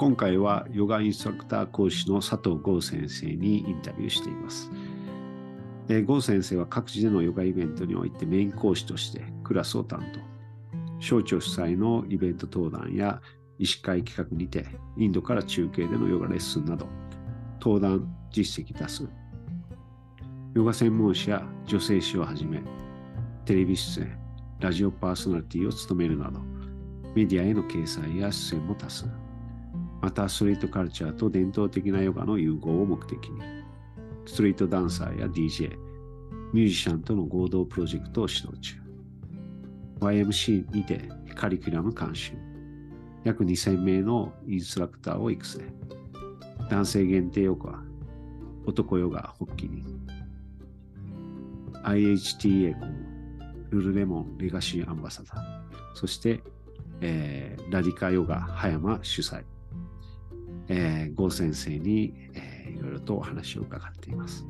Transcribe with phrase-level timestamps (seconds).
[0.00, 4.70] 今回はヨガインストラクター講師の佐藤剛先生にインタビューしています。
[5.88, 10.20] 郷先生は各地でのヨガイベントにおいてメイン講師としてクラスを担当。
[11.00, 13.20] 省庁主催のイベント登壇や
[13.58, 14.64] 医師会企画にて
[14.96, 16.86] インドから中継でのヨガレッスンなど
[17.60, 19.06] 登壇実績多数。
[20.54, 22.62] ヨガ専門誌や女性誌をはじめ
[23.44, 24.18] テレビ出演、
[24.60, 26.40] ラジオパーソナリティを務めるなど
[27.14, 29.04] メディアへの掲載や出演も多数。
[30.00, 33.40] またストリートカルチャーと伝統的なヨガの融合を目的に
[34.26, 35.76] ストリートダンサーや DJ
[36.52, 38.80] ミュージシャンとの合同プロジェクトを指導中。
[40.00, 42.32] YMC にてカリキュラム監修。
[43.24, 45.60] 約2000名のインストラクターを育成。
[46.70, 47.80] 男性限定ヨガ
[48.66, 49.82] 男ヨガ発起に
[51.84, 52.92] IHTA コム
[53.70, 55.94] ルルレモンレガシーアンバサダー。
[55.94, 56.42] そして、
[57.00, 59.44] えー、ラディカヨガ葉山主催。
[60.72, 64.46] えー、郷先生に、えー、いろいろとお話を伺っています。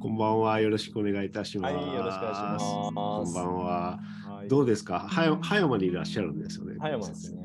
[0.00, 0.58] こんばんは。
[0.60, 1.74] よろしくお願いいたします。
[1.74, 2.64] はい、よろしくお願いします。
[2.64, 4.00] こんばんは。
[4.26, 5.00] はい、どうですか？
[5.00, 5.24] 葉
[5.56, 6.76] 山にいらっしゃるんですよね。
[6.80, 7.42] 葉山ですね。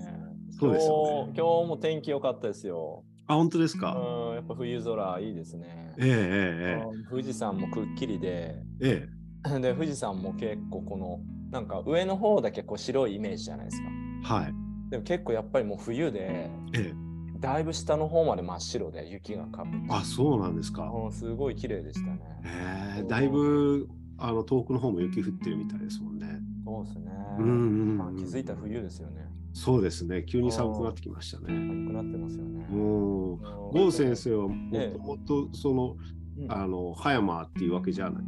[0.58, 1.34] そうですよね。
[1.36, 3.04] 今日も天気良かったですよ。
[3.28, 3.94] あ、本当ですか？
[3.96, 5.94] うん、やっぱ冬空いいですね。
[5.98, 7.10] ええええ。
[7.10, 9.08] 富士山もくっきりで、え
[9.46, 9.60] え。
[9.60, 11.20] で、富士山も結構この、
[11.52, 13.82] なんか上の方だけこう白いイメージじゃないです
[14.24, 14.36] か。
[14.36, 14.54] はい。
[14.90, 16.94] でも結構やっぱりもう冬で、ええ。
[17.40, 19.88] だいぶ下の方まで真っ白で雪がかぶって。
[19.90, 20.90] あ、そうなんですか。
[20.90, 22.20] うん、すごい綺麗でしたね。
[22.46, 26.40] ええ、だいぶあの遠くの方も雪降ってるみたいですもんね。
[26.66, 27.12] そうですね。
[27.38, 27.50] うんう
[27.94, 29.28] ん、まあ、気づいた冬ですよね。
[29.58, 30.24] そうですね。
[30.24, 31.46] 急に寒くなってきましたね。
[31.48, 32.66] 寒くなってますよね。
[32.70, 35.96] もう、郷先生はもともとその、
[36.40, 38.24] ええ、あの葉山っていうわけじゃない？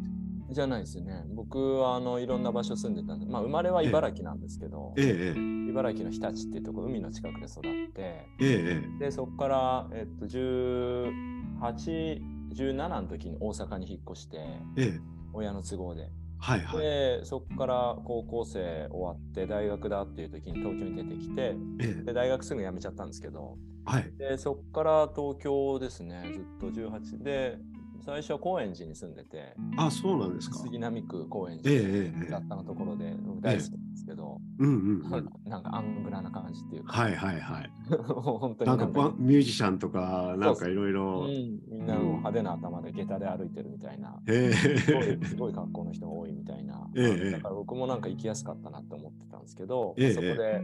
[0.51, 1.23] じゃないですね。
[1.35, 7.61] 僕はあのいろんな場所住んでたんで、まあ生まれは茨城なんですけど、ええ、茨城の日立っていうところ、海の近くで育っ
[7.93, 12.19] て、ええ、でそこから、えっと、18、
[12.55, 14.37] 17の時に大阪に引っ越して、
[14.75, 14.99] ええ、
[15.33, 16.09] 親の都合で。
[16.39, 26.31] はいはい、でそこから高校生終わって大学だっていう時に東京に出てきて、ええ、で大学すぐ辞めちゃったんですけど、はい、でそこから東京ですね。
[26.33, 27.57] ずっと18で
[27.99, 29.55] 最初は高円寺に住んでて。
[29.77, 30.59] あそうなんですか。
[30.59, 35.09] 杉並区高円寺だったのところで、大好きですけど、うんうん、
[35.45, 36.93] なんかアングラな感じっていうか。
[36.93, 37.71] はいはいはい。
[38.07, 41.27] 本当になんかミュージシャンとかなんかいろいろ。
[41.27, 46.89] みんなも派手な頭で下駄で歩いてるみたいな、すごいすごい格好の人が多いみたいな、
[47.31, 50.61] だから僕もなんか行きやすかったなって思ってたんですけど、そこで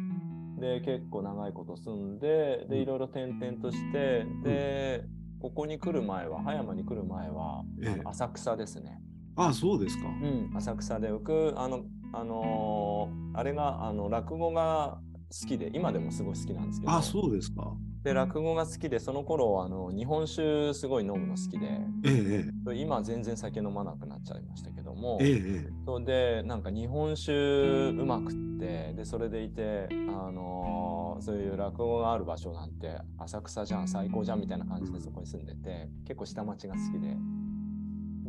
[0.59, 5.03] で結構長いこと住んででいろいろ転々としてで、
[5.39, 8.99] ここに来る前は葉山に来る前は、あの浅草ですね。
[9.35, 10.07] あそうですか。
[10.07, 14.99] うん、浅草で僕あのあのー、あれがあの落語が
[15.29, 16.91] 好きで今でもすごい好きなんですけど。
[16.91, 17.73] あそうですか。
[18.03, 21.65] で落語が好きでその頃あの日本酒すごい飲むの好きで、
[22.05, 26.05] ええ、今全然酒飲まなくなっちゃいましたけども、ええ、それ
[26.41, 37.17] でなんか日本酒うまくってでそれでいて、あのー、そういう落語がある場所なんて浅草じゃん最高じゃんみたいな感じでそこに住んでて結構下町が好きで。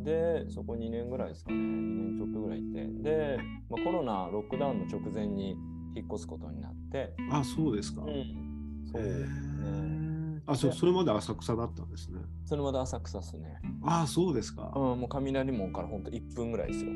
[0.06, 5.56] で、そこ2年ぐらいですかね、2年ちょっとぐらいいて、で、まあ、コロナ、ロックダウンの直前に
[5.96, 7.14] 引っ越すことになって。
[7.30, 8.02] あ、そうですか。
[8.02, 10.42] うん、そうですね。
[10.46, 12.20] あ、そそれまで浅草だったんですね。
[12.44, 13.58] それまで浅草ですね。
[13.82, 14.72] あ、そうですか。
[14.74, 16.90] うん、もう雷門から本当1分ぐらいですよ。
[16.90, 16.94] へ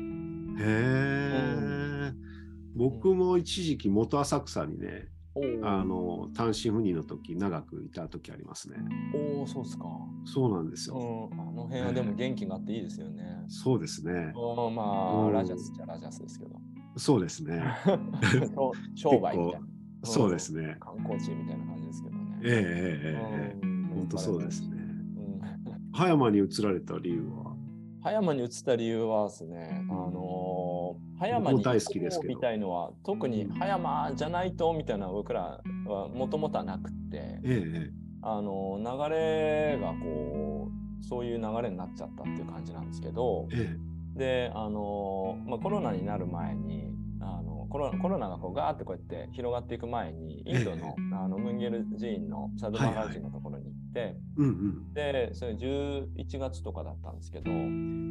[0.59, 1.65] え、う
[2.11, 2.15] ん、
[2.75, 5.09] 僕も一時期元浅草にね、
[5.63, 8.75] あの単身赴任の時長くいた時ありますね。
[9.37, 9.85] おお、そうですか。
[10.25, 11.39] そうなんですよ、うん。
[11.39, 13.23] あの辺はでも元気があっていいですよね。
[13.43, 14.33] えー、そうですね。
[14.35, 16.59] おまあ、ラジャスじゃラジャスですけど。
[16.97, 17.63] そうですね。
[18.95, 19.67] 商売みたいな。
[20.03, 20.77] そうですね。
[20.79, 22.39] 観光地みたいな感じですけどね。
[22.43, 23.93] ええええええ。
[23.95, 24.81] 本当そうですね。
[25.93, 27.55] 葉山に移られた理由は？
[28.03, 37.91] 葉山に移った理由はですね、あのー、葉山に大好きですみたいのは特に葉山じゃないとみたいな僕らはもともとはなくて、ええ、
[38.23, 43.77] あのー、流れがこうそういう流れになっちゃったっていう感じなんですけど、ええ、
[44.21, 54.93] であのー、まあ、コロナになる前にあのコロコロナがこうガーってこうやって広がっていく前にインドの,、あのムンゲル寺院のサドマラジのところに行って、うんうん。
[54.93, 57.51] で、それ11月とかだったんですけど、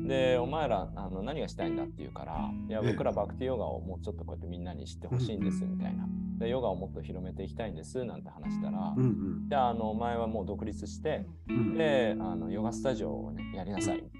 [0.09, 6.09] で、お前らあの何がしたいんだって言うから、いや、ええ僕らバクティヨガをもうちょっとこうやってみんなに知ってほしいんですみたいな。
[6.39, 9.06] で、ヨガをもっと広めていきたいんですなんて話したら、うんう
[9.45, 9.49] ん。
[9.49, 14.19] じゃあ、あの、お前はもう独立して、うん、で、あのヨガスタジオを、ね、やりなさいみたい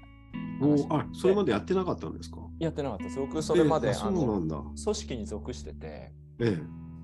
[0.61, 2.37] おあそれまでやってなかったんですか？
[2.59, 3.19] やってなかったです。
[3.19, 4.41] 僕、それまで、ええあの。
[4.41, 6.57] 組織に属してて、え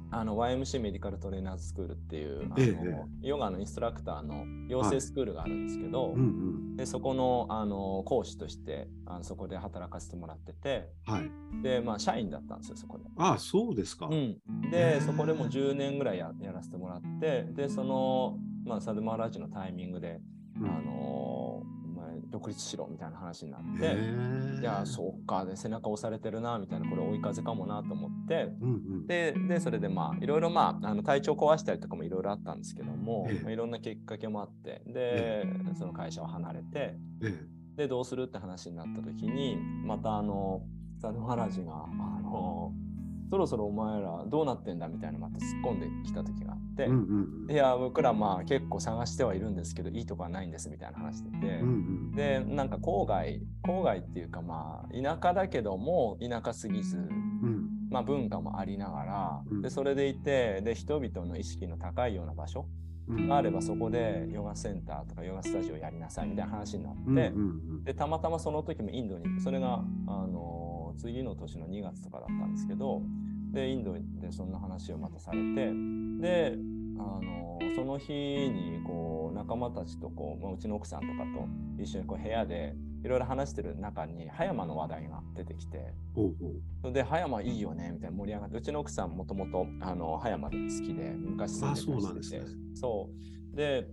[0.10, 2.78] あの YMC メディカルトレーナーズスクールっていうあの、え
[3.22, 6.20] えヨガのインストラクターの養成スクールがあるんですけど、え。
[6.20, 6.26] うんう
[6.74, 6.78] ん。
[6.78, 11.32] でそこのあの講師としてあのそこで働かせてもらっててはい。
[11.64, 13.06] でまあ社員だったんですよそこで。
[13.18, 14.06] あそうですか。
[14.06, 14.38] うん、へ
[14.70, 20.22] でえそこでもう10年ぐらいややらせてもらってでその、まあ、サドマーラジのタイミングで、
[20.62, 21.27] うんあの
[22.30, 23.96] 独立しろみたいな話になっへて。
[23.96, 29.08] えいやそうかで背中押されてるなみたいなこれ追い風かもなと思ってうんうん。
[29.08, 35.46] ででそれでまあいろいろまああの体調壊したりとかもいろいろあったんですけども、ええまあいろんなきっかけもあってで、え
[35.78, 37.58] その会社を離れてええ。
[37.78, 40.64] でどうするって話になった時にまたあの
[41.00, 42.74] サドマラジがあの
[43.30, 47.52] そろそろお前らどうなってんだみたいなまた突っ込んできた時があって、うんうんうん。
[47.52, 51.48] いや僕らまあ結構探してはいるんですけどいいとこはないんですみたいな話してて。
[51.60, 51.72] うんう
[52.10, 52.12] ん。
[52.12, 62.66] でなんか郊外郊外っていうかまあ田舎だけども田舎すぎず、うんまあ、文化もありながら、うんでそれでいてで人々の意識の高いような場所
[63.08, 63.28] うん。
[63.28, 73.02] があればそこでヨガセンターとかヨガスタジオやりなさいみたいな話になって、うんうんでたまたまその時もインドにそれが、あの次の年の2月とかだったんですけど
[73.52, 75.72] でインドでそんな話をまたされて
[76.20, 76.58] で、
[77.00, 81.48] あのその日にこう仲間たちとこう、まあ、うちの奥さんとかと
[81.82, 86.62] 一緒にこう部屋でいろいろ話してる中に葉山の話題が出てきてほうほう。
[86.82, 92.46] それで葉山いいよねみたいな盛り上がってうちの奥さんもともとあの葉山で好きで昔住んでたりあそうなんですしてね。
[92.46, 93.10] てそ
[93.54, 93.56] う。
[93.56, 93.88] で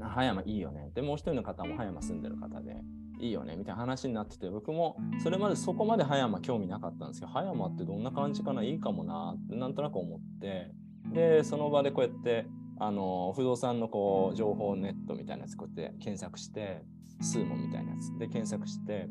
[0.00, 0.90] 葉山いいよね。
[0.94, 2.76] でもう一人の方も葉山住んでる方で
[3.20, 10.72] いいよねみたいな話になってて僕もそれまでそこまで葉山興味なかったんですけど葉山ってどんな感じかないいかもなってなんとなく思って。
[11.12, 12.46] でその場でこうやって
[12.78, 16.82] あの不動産のこう情報ネットみたいなやつこうやって検索して
[17.20, 18.16] スーモみたいなやつ。
[18.18, 19.08] で検索して。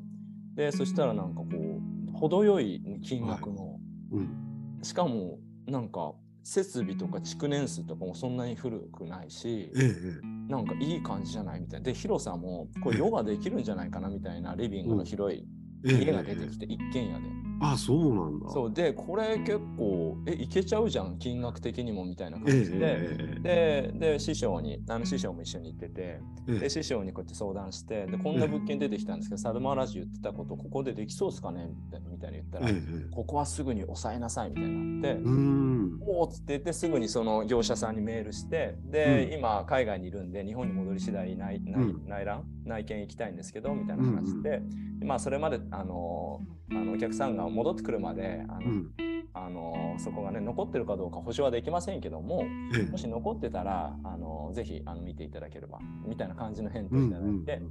[0.56, 3.80] でそしたらなんかこう程よい金額の、
[4.12, 4.80] うん。
[4.82, 6.14] しかもなんか
[6.50, 11.84] 設備とか築年数とかもそんなに古くないしえええなんかいい感じじゃないみたいな。
[11.86, 15.46] で広さもこれヨガできるんじゃないかなみたいなリビングの広い
[15.84, 18.50] 家が出てきて一軒家であそうなんだ。
[18.50, 22.78] そうでこれ結構えいけちゃうじゃん金額的にもみたいな感ええじで。
[22.82, 33.12] ええでで師匠にあの師匠も一緒に行っててええで師匠にこうやって相談してでこんな物件出てきたんですけど、サルマーラジ言ってたことここでできそうですかねみたいな言ったら、ええええ。
[33.12, 36.00] ここはすぐに抑えなさいみたいになって、うーん。
[36.02, 39.34] おおっつって言ってすぐにその業者さんにメールしてで、うん。
[39.40, 42.08] 今海外にいるんで日本に戻り次第内内,、うん。
[42.08, 44.62] 内覧内見行きたいんですけどみたいな話で、
[45.04, 46.42] まあそれまであの
[46.72, 48.92] あのお客さんが戻ってくるまであの、うん。
[49.32, 52.92] あのそこがね残ってるかどうか保証はできませんけどもええ。
[52.92, 57.62] もし残ってたらあのぜひあの見ていただければみたいな感じの返答うんをいただいて、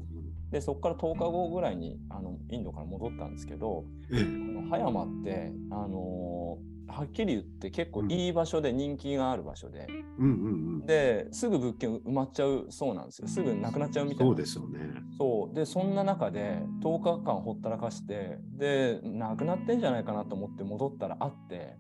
[0.53, 4.23] でそこから10日後ぐらいにあのインドから戻ったんですけどええ。
[4.23, 4.29] こ
[4.63, 9.87] の葉山ってあのはっきり言って結構いい場所で人気がある場所で、
[10.19, 10.87] うんうんうん。
[10.87, 13.29] ですぐ物件埋まっちゃうそうなんですよ。
[13.29, 14.25] すぐなくなっちゃうみたいな。
[14.27, 14.81] そうですよね。
[15.19, 15.55] そう。
[15.55, 21.77] でそんな中で10日間ほったらかしてでなくなってんじゃないかなと思って戻ったらあって。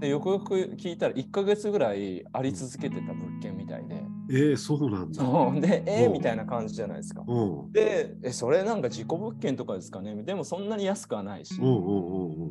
[0.00, 3.91] でよくよく聞いたら1ヶ月ぐらいあり続けてた物件みたいで、
[4.32, 5.22] ええそうなんだ。
[5.60, 7.22] でえー、うんみたいな感じじゃないですか。
[7.26, 7.72] うん。
[7.72, 10.14] でえそれなんか自己物件とかですかね？
[10.22, 11.60] でもそんなに安くはないし。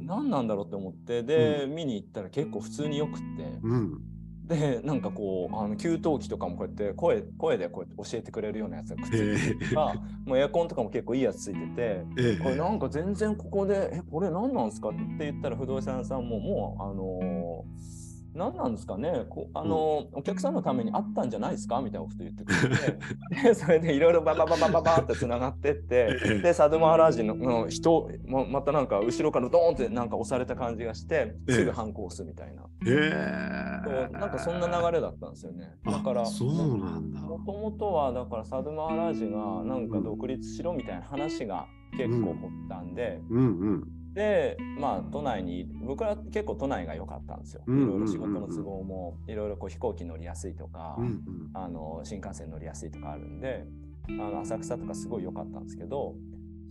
[0.06, 4.02] 何なんだろうって思ってで、見に行ったら結構普通によくって、うん。
[4.48, 9.96] でなんかこうあの給湯器とかもこうやって声声でこうやって教えてくれるようなやつがくっついてえるとか、
[10.26, 12.06] もうエアコンとかも結構いいやつついてて。
[12.18, 18.01] ええこれなんか全然ここで「えこれ何なんですか?」って言ったら不動産屋さんももうあのー
[18.34, 19.26] 何なんですかね？
[19.30, 21.82] こあのーお客さんのためにあったんじゃないですか？
[21.82, 23.44] みたいなこと言ってくれて。
[23.50, 26.08] でそれでいろいろババババババってつながってって。
[26.26, 26.40] ええ。
[26.40, 31.54] でサドマーラージのの人ままたなんか後ろからドーンってなんか押された感じがしてええ。
[31.54, 33.82] すぐ反抗するみたいな、え。
[33.84, 35.74] そうえなんかそんな流れだったんですよね。
[35.86, 37.20] だからあそうなんだ。
[37.20, 41.66] もともとはだからサドマーラージがなんか独立しろみたいな話が
[41.98, 42.34] 結構
[42.70, 43.84] 発端で、うんうん。
[44.14, 47.64] でまあ都内に僕は結構都内が良かったんですよ。
[47.68, 51.22] いろいろ仕事の都合もいろいろこう飛行機乗りやすいとか、うんうん。
[51.54, 53.66] あの新幹線乗りやすいとかあるんで
[54.10, 56.16] あの浅草とかすごい良かったんですけど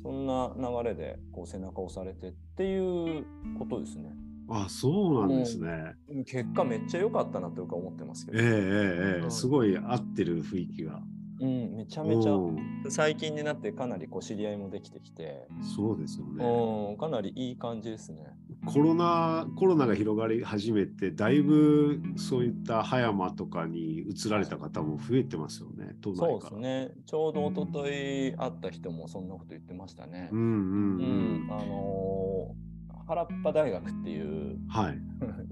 [0.02, 3.25] そんな流れでこう背中を押されてっていう
[3.59, 4.11] ことですね。
[4.52, 5.94] あそうなんですね。
[6.26, 8.38] 結果めっちゃ良かったなというか思ってますけど。
[8.38, 8.59] えええええ
[9.20, 11.00] えうんすごい合ってる雰囲気が。
[11.40, 16.44] うん、めちゃめちゃうん最近になってかなりこう知り合いもできてきて、そうですよね。
[16.44, 18.25] うん、かなりいい感じですね。
[18.66, 26.56] コロナコロナが広がり始めてだいぶそういった葉山とかに移られた方も増えてますよね都そう内から。
[26.56, 26.90] ですね。
[27.06, 30.37] ちょうど一昨日会った人もそんなこと言ってましたねう。
[30.37, 31.06] んうんうう
[31.44, 31.47] ん。
[31.49, 32.70] ん、あのー
[33.06, 34.99] 原っぱ大学っていう、はい。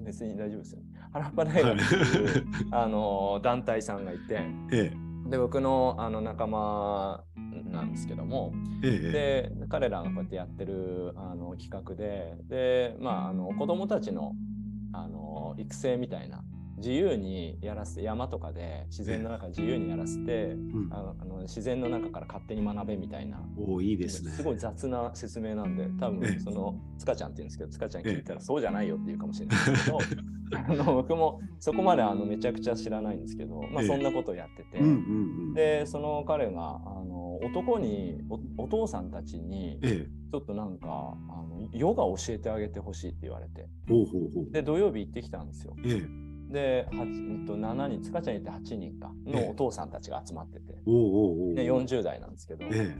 [0.05, 0.87] 別に大丈夫ですよね。
[1.13, 4.41] 原っぱ大学っていう、あのー団体さんがいて、
[4.71, 4.93] え
[5.29, 7.25] で、僕のあの仲間
[7.71, 9.13] なんですけども、えええ。
[9.13, 14.33] で、彼らがこうやってやってるあの企画で、で、まあ、あの子供たちの
[14.93, 16.43] あの育成みたいな、
[16.79, 20.89] 自由にやらせて、山とかで自然の中自由にやらせて、うん。
[20.91, 23.41] あのあの自然の中から勝手に学べみたいな。
[23.57, 24.33] おおいいですね。
[24.33, 26.33] すごい雑な説明なんで、多ええ。
[26.33, 29.99] 分その塚ちゃんって言うんですけど、塚ちゃん聞いたらそうじゃないよって言うかもしれないですけど、
[30.57, 33.89] あの僕もそこまであのめちゃくちゃ知らないんですけど、まあええ。
[33.89, 34.83] そんなことをやってて。
[35.55, 38.21] で、その彼があの男に
[38.57, 40.19] お、お父さんたちに、ええ。
[40.31, 44.53] ちょっとなんかあのヨガ教えてあげてほしいって言われて、ほうほうほう。
[44.53, 45.75] で、土曜日行ってきたんですよ。
[45.85, 46.97] ええで、え
[47.43, 49.45] っと、7人、塚ちゃんいて8人かええ。
[49.47, 51.55] のお父さんたちが集まってて、おうおうおう。
[51.55, 52.97] で40代なんですけど、え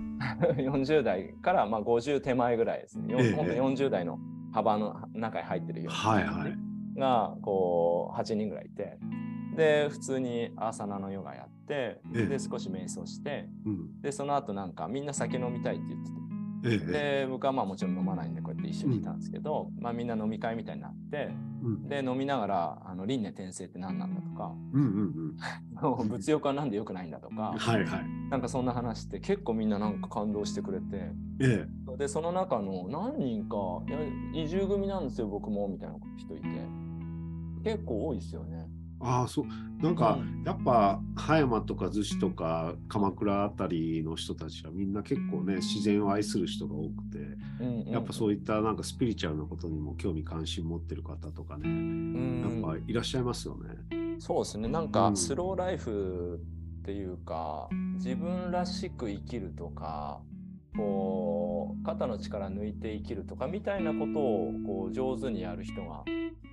[0.57, 3.13] 40 代からまあ50手前ぐらいですね。
[3.13, 3.33] よええ。
[3.33, 4.19] 本当に40代の
[4.53, 6.99] 幅の中に入ってるえようなはいはい。
[6.99, 8.99] がこう8人ぐらいいて。
[9.57, 12.27] で普通にアーサナのヨガやってええ。
[12.27, 13.49] で少し瞑想して。
[13.65, 14.01] うん。
[14.03, 16.17] でその後なんかみんな酒飲みたいって言ってて
[16.65, 21.31] えええで僕はまあもちろん飲まないんでこうやって一緒にいたんですけど、まあみんな飲み会みたいになって
[21.63, 25.37] うんで飲みながらあの輪廻転生って何なんだとかうんうん
[25.81, 26.09] うん。
[26.09, 28.07] 物欲はなんで良くないんだとか はいはい。
[28.31, 33.57] なんかそんな話って結構みんななんか感動してくれてええでその中の何人か
[34.35, 36.49] 移住組なんですよ僕もみたいな人いて
[37.65, 38.67] 結構多いですよね。
[39.01, 39.47] ああそう。
[39.83, 40.43] なんか、うん。
[40.45, 47.19] やっぱ葉山とか逗子とか鎌倉あたりの人たちはみんな結構ね自然を愛する人が多くて
[47.61, 47.89] うんうん。
[47.91, 52.63] やっぱそういったなんかスピリチュアルなことにも興味関心持ってる方とかねうん。
[52.63, 54.17] やっぱいらっしゃいますよね。
[54.21, 54.67] そうですね。
[54.69, 54.91] なんうん。
[54.91, 56.41] かスローライフ
[56.81, 60.21] っていうか自分らしく生きるとか
[60.77, 66.05] こう肩の力抜いて生きるとかみたいなことをこう上手にやる人が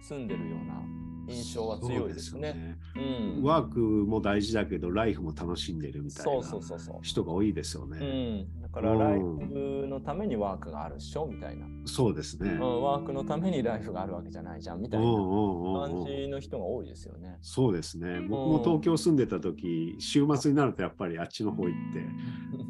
[0.02, 0.82] 住んでるような
[1.28, 2.78] 印象は強いですね。
[2.96, 7.00] そうよねうん、ワークも大事だけどライフも楽しんでるみたいなそうそうそう。
[7.02, 8.44] 人が多いですようね。
[8.44, 12.52] ん、だからライフのためにワークがあるっしょみたいな、そうですね。
[12.52, 17.38] うん、ワークのためにライフがあるわけじゃないじゃんみたいな感じの人が多いですよね。
[17.42, 18.22] そうですね。
[18.22, 22.06] 僕も東京住んでた時、週末になるとやっぱりあっちの方行って、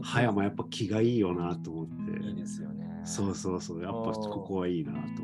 [0.01, 2.27] 葉山やっぱ気がいいよなと思って。
[2.27, 3.01] いいですよね。
[3.03, 3.83] そうそうそう。
[3.83, 5.15] やっぱここはいいなと思って。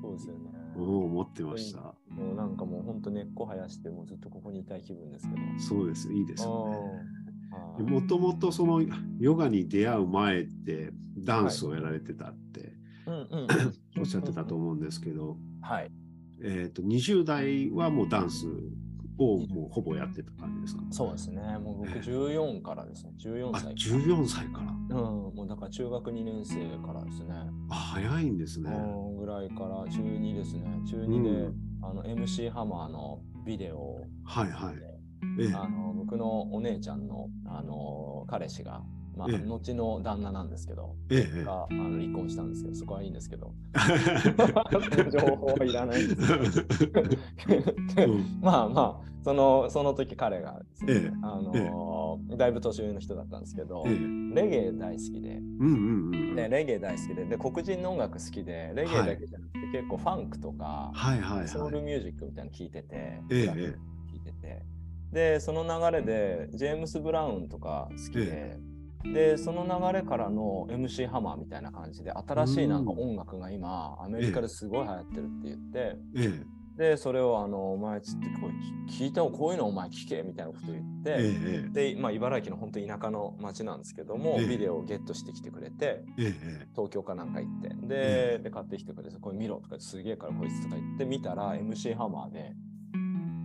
[0.00, 0.40] そうですよね。
[0.76, 1.94] うん思ってました。
[2.18, 5.40] もうなんかもう本当根っこ生やしてもうずっとここにいたい気分ですけど。
[5.58, 6.12] そうです。
[6.12, 6.76] いいですよね。
[6.76, 7.18] うん
[7.86, 8.82] もともとその
[9.18, 12.72] ヨガに出会う前ってダンスをやられてたって
[13.98, 15.90] おっしゃってたと思うんですけど、はい。
[16.42, 18.46] えっと20代はもうダンス
[19.16, 20.82] をもうほぼやってた感じですか？
[20.90, 21.40] そうですね。
[21.58, 23.12] もう僕14からですね。
[23.18, 23.74] 14あ歳から。
[23.76, 24.72] 14歳から。
[24.72, 27.32] うん、もうだから中学2年生からですね。
[27.70, 28.70] あ早いんですね。
[28.70, 30.80] うんぐらいから中2ですね。
[30.86, 34.74] 中2で、うんあの MC ハマーのビデオをはいはい。
[35.54, 38.82] あの僕のお姉ちゃんのあの彼氏が、
[39.18, 39.38] まあ、ええ。
[39.44, 40.94] 後の旦那なんですけど、
[41.44, 46.86] があの離婚したんですけど、そこはいいんですけど、え 情報はいらないんですけ
[48.06, 48.24] どうん。
[48.40, 51.12] まあまあ、そのその時彼がですね、ええ。
[51.22, 54.34] あのだいぶ年上の人だったんですけど、ええ。
[54.34, 56.36] レゲエ大好きで、うんうんうん。
[56.36, 57.24] でレゲエ大好きで。
[57.24, 61.48] で、黒人の音楽好きで、レゲエだけじゃなくて、結構ファンクとか、はいはいはい。
[61.48, 64.62] ソウルミュージックみたいなの聞いてて、聞いてて、
[65.12, 68.58] で、その流れで、ジェームス・ブラウンとか好きで、
[69.04, 76.42] で、その流れからの MC ハマーみたいな感じで、新しいなんか音楽が今、アメリカですごい流行ってるって言って、え
[76.76, 84.46] で、それをあの、お前つってこう聞いたこういうのお前聞けみたいなこと言っえて、ええで、まあ、茨城の本当田舎の町なんですけども、ええ。
[84.46, 86.04] ビデオをゲットしてきてくれて、
[86.74, 92.52] 東京かなんか行って、えで、で買ってきてくれて、これ見ろとかすげえからこいつとか言って見たら MC ハマーで、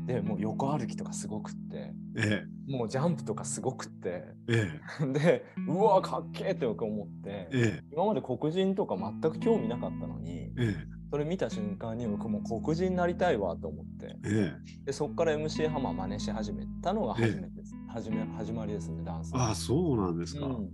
[0.06, 5.06] で、もう横歩きとかすごくって、えもうジャンプとかすごくって、ええ。
[5.14, 7.84] で、うわ、かっけえって僕思って、ええ。
[7.92, 10.76] 今まで黒人とか全く興味なかったのに、ええ。
[11.12, 14.86] それ見た瞬間に僕もう黒人になりたいわと思って、ええ。
[14.86, 17.76] でそこから MC ハマー真似し始めたのが初めてです。
[17.88, 19.42] 始め始まりですね、ダンスの。
[19.42, 20.48] ああそうなんですか。
[20.48, 20.70] うん。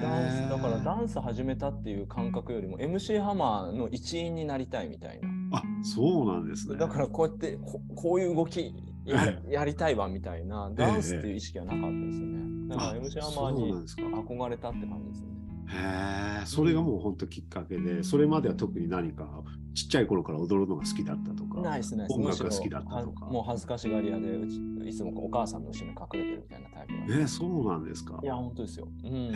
[0.00, 5.28] ダンスだからダンス始めたっていう感覚よりも MC ハマーの一員になりたいみたいな。
[5.52, 6.76] あそうなんですね。
[6.76, 12.68] だからこうやってここういう動きやえやりたいわみたいなダンスっていう意識はなかったですよね。
[12.68, 13.72] だから M シャーマンそうに。
[13.72, 15.41] 憧れたって感じですよね。
[15.74, 19.42] へえ、それがもう本当きっかけで、それまでは特に何か
[19.74, 21.60] ちっちゃい頃から踊るのが好きだったとか。
[21.62, 22.12] ナイスナイス。
[22.12, 28.20] 音楽が好きだったとかはもう恥ずかしがり屋でうち、いつもお母さんの後ろに隠れてるみたいなタイプなんでえー、そうなんですか。
[28.22, 28.88] いや、本当ですよ。
[29.04, 29.14] うん。
[29.28, 29.32] へ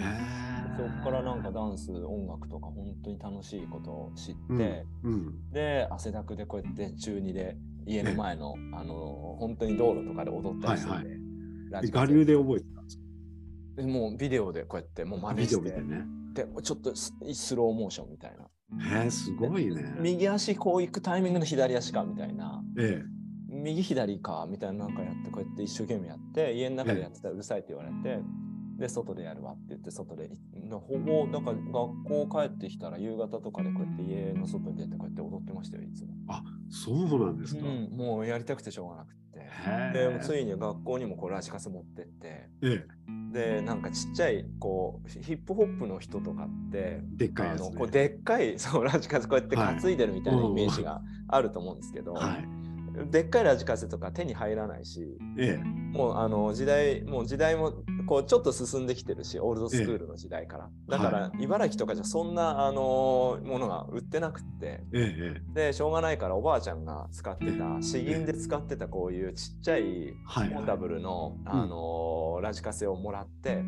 [0.77, 0.89] そえ。
[1.05, 5.51] こからなんかダンス、音楽とか本当に楽しいことを知って、うんうん。
[5.53, 11.07] で、汗だくでこうやって中2で家の前の、あの、本当に道路とかで踊ったりしてて、はい
[11.69, 13.03] ラジカセ我流で覚えてたんですか？
[13.83, 16.05] でもうビデオでこうやってもう真似ビしてデオ見てね。
[16.37, 18.45] でちょっとススローモーションみたいな。
[19.01, 19.95] へえ、すごいね。
[20.01, 22.63] 右足こう行くタイミングの左足かみたいな。
[22.79, 23.03] え
[23.49, 28.21] 右左かみたいななんかやってこうやって一生懸命やって家の中でやってたらうるさいって言われて
[28.79, 30.29] で外でやるわって言って外で
[30.69, 36.35] なほぼだから学校帰ってきたら夕方とかでこうやって家の外に出てこうやって踊ってましたよいつも、え。
[36.71, 37.67] そうなんですか。
[37.67, 39.26] うん、もうやりたくてしょうがなくってへ
[39.93, 40.19] で。
[40.21, 42.87] ついに学校にもこうラジカセ持ってってえ
[43.33, 47.01] でなんかちっちゃいこうヒップホップの人とかってえ。
[47.17, 47.55] でっかいね。
[47.55, 52.49] あのこうでっかい そうラジカセこうやってはい担いでるみたいなイメージがあると思うんですけど、はい。
[53.11, 64.85] でっかいラジカセとか手に入らないしえもうあの時代もう時代もこうちょっと進んできてるしオールドスクールの時代から、だから、は茨城とかじゃそんなあのものが売ってなくって。
[65.55, 71.49] でしょうがないからおばあちゃんが使ってた詩吟で使ってたこういうちっちゃいはい、ポータブルの、ん。
[71.49, 73.63] あのラジカセをもらって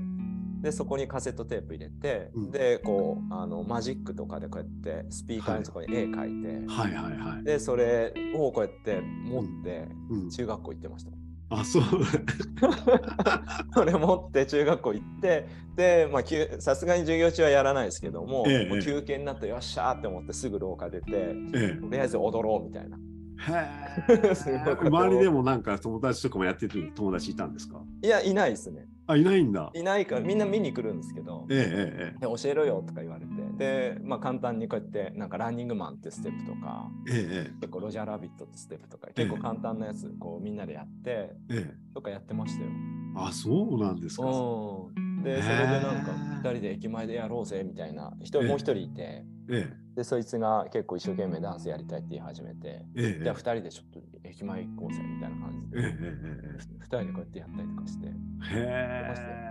[0.61, 2.50] でそこにカセットテープ入れて、うん。
[2.50, 7.45] でこうあのマジックとかでこうやってスピーカーのところに絵描いて、はいはいはい。
[7.45, 11.17] でそれをこうやって持ってうん、中学校行ってました。
[11.50, 11.82] あ、そう。
[13.74, 16.08] これ持って中学校行ってで
[16.60, 21.06] さすがに授業中はやらないですけども,、ええもう休憩になってよっしゃーって思ってすぐ廊下出て
[21.54, 22.98] えとりあえず踊ろうみたいな。
[24.82, 27.80] 周りでもなんか友達とかもやってる友達いたんですか？
[28.02, 28.86] いやいないですね。
[29.08, 29.70] あ、いないんだ。
[29.74, 31.46] いないからみんな見に来るんですけど。
[31.50, 31.58] ええ
[32.10, 41.74] ええで教えろよとか言われてで、まあ、簡単にこうやってなんかランニングマンってステップとかえええ結構ロジャーラビットってステップとか結構簡単なやつこうみんなでやってえええ。
[41.94, 42.70] とかやってましたよ。
[43.16, 44.24] あ、そうなんですか。
[44.26, 53.24] うん、でそれでなんか2人で駅前でやろうぜみたいな人ええもう一人いてえでそいつが結構一生懸命ダンスやりたいって言い始めてえええ。
[53.24, 58.12] じゃあ2人でちょっと駅前行こうぜみたいな感じええでえ2人でこうやってやったりとかしてえ
[58.52, 59.48] ええ。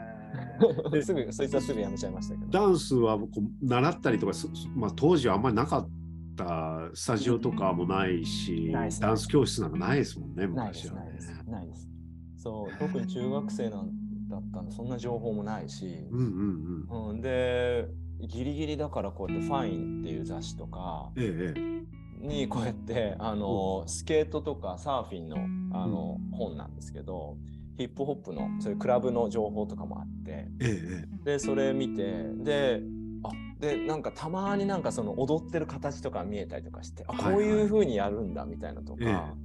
[0.95, 1.01] へえ。
[1.03, 2.51] すぐそいつはすぐやめちゃいましたけど。
[2.51, 5.89] ダンスはこう習ったりとか、すまあ、当時はあんまりなかっ
[6.36, 11.43] たスタジオとかもないし、ないですねダンス教室なんかないですもんね、ないです、昔はねないです。
[11.47, 11.89] ないです。
[12.38, 13.91] そう、特に中学生なん
[14.29, 17.10] だったんで、そんな情報もないし、うんうんうん。
[17.10, 17.88] うん、で、
[18.19, 21.12] ギリギリだからこうやってファインっていう雑誌とか。
[22.19, 25.38] にこうやって、あの、スケートとかサーフィンの
[25.77, 27.38] あの本なんですけど、
[27.77, 30.47] ヒップホップのそういうクラブの情報とかもあって、
[31.23, 32.82] で、それ見て、で、
[33.23, 39.36] あでなんかたまになんかその踊ってる形とか見えたりとかして、あこういう風にやるんだみたいなとか、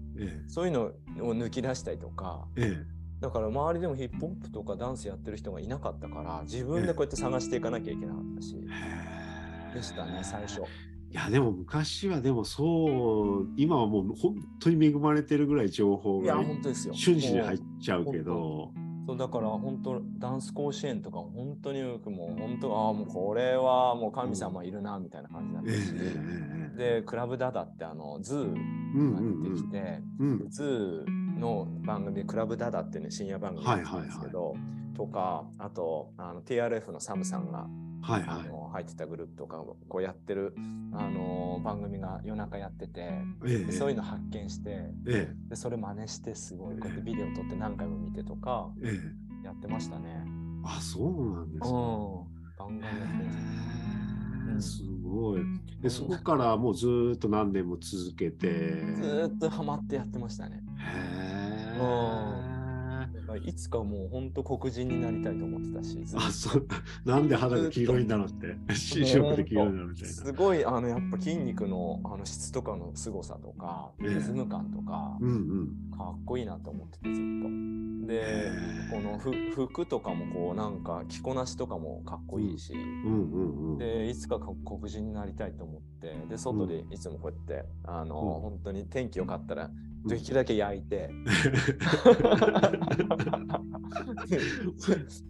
[0.48, 0.92] そういうのを
[1.34, 8.56] 抜き出したりとか、ええだから周りでもヒップホップとかダンスやってる人がいなかったから自分でこうやって探していかなきゃいけなかったし、
[9.72, 10.62] でしたね最初。
[10.62, 16.94] いやでも昔はでもそう今はもう本当に恵まれてるぐらい情報いやが本当ですよ。
[16.94, 18.72] 瞬時に入っもちゃうけど。
[18.74, 26.14] うそうだから本当ダンス甲子園とか本当によくもう本当ああもうこれはもう神様いるなみたいな感じだっええたし、え
[26.74, 27.00] え。
[27.00, 34.54] でクラブダダってあの ZOO うんがうん出てきて、うんうん ZOO の番組クラブダダっていうね深夜番組なんですけど、
[34.96, 37.66] とかあとあの TRF のサムさんが
[38.02, 38.40] はいはい。
[38.40, 40.54] あの入ってたグループとかをこうやってる
[40.92, 43.58] あの番組が夜中やっててええ。
[43.64, 44.70] でそういうの発見して
[45.06, 45.34] ええ。
[45.50, 48.98] でそれ真似してすごいこうやってビデオ撮って何回も見てとかえ
[49.42, 49.46] え。
[49.46, 50.24] やってましたね。
[50.64, 51.68] あそうなんですか。
[51.68, 52.32] うん。
[52.58, 53.04] ガンガンや
[54.54, 55.40] ってすごい。
[55.80, 58.48] でそこからもうずーっと何年も続けて。
[58.48, 60.62] ずーっとハマってやってましたね。
[60.78, 61.11] へえ
[63.44, 66.66] いつかもう本当黒人になりたいと思ってたし、あそう。
[67.04, 68.74] なんで肌が黄色いんだろうって。
[68.74, 74.14] 白くて黄色いんだろうみたいなすごいあのやっぱ筋肉のあの質とかの凄さとかええ。
[74.14, 75.96] リズム感とかうんうん。
[75.96, 78.06] かっこいいなと思っててずっと。
[78.06, 78.50] で
[78.90, 82.76] このふ服とかもこうなんか着こなしとかもかっこいいし、う
[83.08, 83.78] んうんうん。
[83.78, 88.50] でいつかか黒人になりたいと思ってで外でいつもこうやってあの、うん。
[88.50, 89.70] 本当に天気良かったら
[90.06, 91.10] できるだけ焼いて、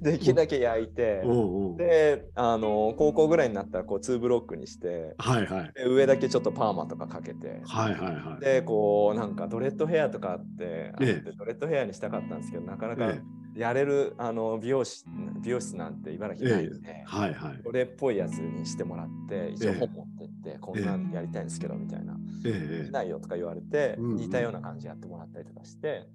[0.01, 1.23] できるだけ焼いて。
[1.77, 5.73] であの高校ぐらいになったらこう2ブロックにしてはいはい。
[5.75, 7.61] で上だけちょっとパーマとかかけて。
[7.65, 8.45] はいはいはい。
[8.45, 13.21] でこうなんかドレッドヘアとかあってあってえドレッドヘアにしたかったんですけどなかなかえ
[13.55, 15.05] やれるあの美容師
[15.43, 17.63] 美容室なんて茨城ないんで、はいはい。
[17.63, 20.12] これっぽいやつにしてもらって一応本持って
[20.43, 24.17] って、こんなんやりたいんですけどみたいな、ええないよとか言われて、うんうん。
[24.17, 26.09] 似たような感じやってもらったりとかして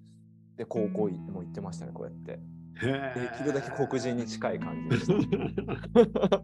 [0.57, 2.39] で高校いもう行ってましたねこうやって。
[2.79, 2.83] で
[3.39, 6.43] きるだけ黒人に近い感じでした。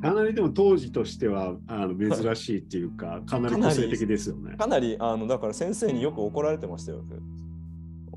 [0.00, 4.56] かなりでも当時としてはあの珍しいっていうか、かなり個性的ですよね。
[4.56, 7.02] かなりあのだから先生によく怒られてましたよ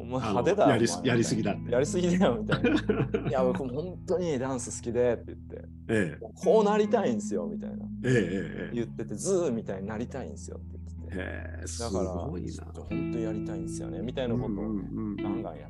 [0.08, 0.70] お前派手だよ。
[0.72, 1.72] やりやりすぎだって。
[1.72, 2.70] やりすぎだよみたいな。
[3.30, 5.66] いや僕本当にダンス好きでって言って。
[5.90, 7.86] えこうなりたいんですよみたいな。
[8.04, 10.98] えええええ言ってて ZOO みたいになりたいんですよって言ってて。
[11.12, 12.64] えへえすだからごいな。
[12.74, 14.50] 本当やりたいんですよねみたいなことを。
[14.50, 15.16] ね、うんうんうん。
[15.16, 15.70] ガンガンやっ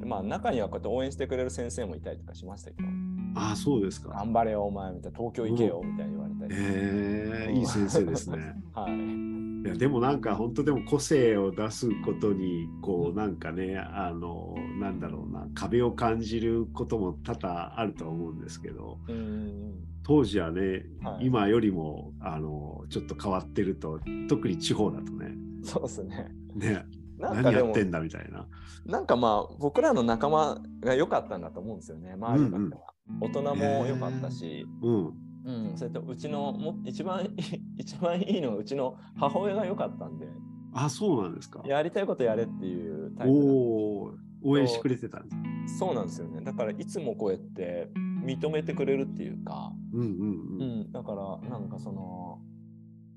[0.00, 0.06] て。
[0.06, 2.88] まあ中にはこうやって応援してくれる先生もいたりとかしましたけど。
[3.34, 4.10] ああ、そうですか。
[4.10, 5.18] 頑張れよお前みたいな。
[5.18, 8.54] 東京行けよみたいに言われたり、ええいい先生ですね。
[8.74, 21.26] はいいやでもなんか本当でも個性を出すことにこうなんかねあのなんだろうな壁を感じることも多々あるとは思うんですけどうん当時はね、はい。
[21.26, 25.34] 今よりもあのちょっと変わってると特に地方だとね。
[25.62, 26.28] そうですね。
[26.54, 26.86] ね
[27.18, 28.46] なんかでも何やってんだみたいな。
[28.86, 35.12] なんかまあ僕らの仲間が良かったんだと思うんですよね周りの方は、大人も良かったし、うん
[35.44, 37.26] うん、それとうちのも一番
[37.78, 40.26] 一番いいのはうちの母親が良かったんで。
[40.74, 41.62] あそうなんですか。
[41.64, 45.30] やりたいことやれっていうタイプだおお応援してくれてたんで
[45.68, 45.78] す。
[45.78, 46.40] そうなんですよね。
[46.42, 47.88] だからいつもこうやって
[48.24, 50.80] 認めてくれるっていうか、うんうんううん。
[50.88, 52.38] ん、だからなんかその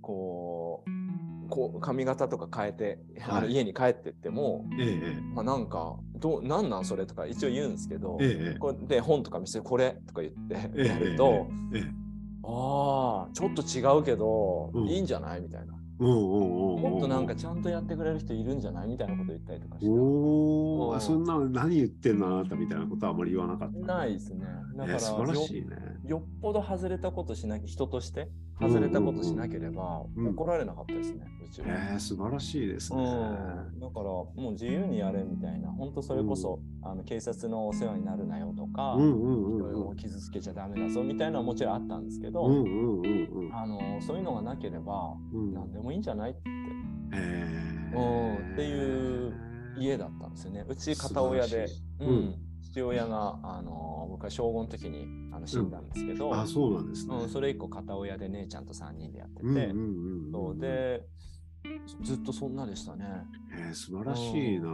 [0.01, 3.51] こうこう髪型とか変えて、あのはい。
[3.51, 8.57] 家に帰ってっても、ええまあ、なんかどうなんなんそれとか一応言うんですけど、ええええ。
[8.57, 12.01] これで本とか見せてこれとか言ってええやると、ええええ
[12.43, 14.87] ああちょっと違うけど、うん。
[14.87, 15.41] いいんじゃない？
[15.41, 15.73] みたいな。
[15.99, 18.87] うんうんうんうんもっとなんかちゃんとやってくれる人いるんじゃない？
[18.87, 19.87] みたいなこと言ったりとかして。
[19.91, 22.39] おそんなの何言ってんの？
[22.39, 23.77] あなたみたいなことはあまり言わなかった。
[23.85, 24.45] ないですね。
[24.75, 25.67] だからえー素晴らよしいね。
[26.07, 28.29] よっぽど外れたことしなき人として
[28.61, 31.67] 外れたことしなければうん怒られなかったですね、うちは。
[31.67, 33.03] えー、素晴らしいですね。
[33.03, 43.55] うん、だからもう自由にやれみたいな本当それこそ、あの警察のお世話になるなよとか、うんうんうん人を傷つけちゃダメだぞみたいなのはもちろんあったんですけど、うんうんうんうん。
[43.55, 45.53] あのそういうのがなければうん。
[45.53, 46.41] 何でもいいんじゃないって。
[46.41, 46.43] っ
[48.55, 49.33] ていう
[49.77, 50.65] 家だったんですよね。
[50.67, 51.67] うち片親で。
[51.99, 52.35] うん
[52.71, 57.15] 父親があの僕は小5の時にあの死んだんですけど、あ、そうなんですね。
[57.15, 61.03] うん、それ以降片親で姉ちゃんと3人でやってて、うんうんで
[62.03, 63.05] ずっとそんなでしたね。
[63.53, 64.71] えー、素晴らしいな。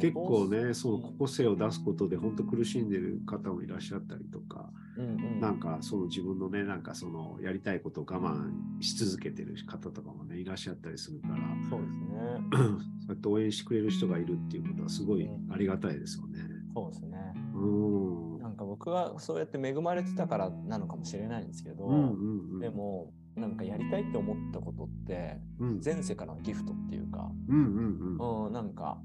[0.00, 8.50] 結構ね、その個性を出すことで本当苦しんでる方もいらっしゃったりとか、うんうん、なんかその自分のね、なんかそのやりたいことを我慢
[8.82, 11.36] し続けてる方とかもね、いらっしゃったりするから、
[11.70, 12.08] そうですね。
[12.52, 16.53] そうやって応援してくれる人がいるっていうことはすごいありがたいですよね。
[16.74, 17.34] そうですね。
[17.54, 18.38] うん。
[18.38, 28.98] なんか僕はそうやって恵まれてたからなのかもしれないんですけど、うんうんうん、でもなんかやりたいって思ったことってうん、前世からのギフトっていうか、うんうんうんうん、なんか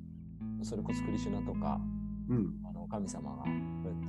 [0.62, 1.80] それこそクリシュナとか
[2.30, 3.44] うんあの神様が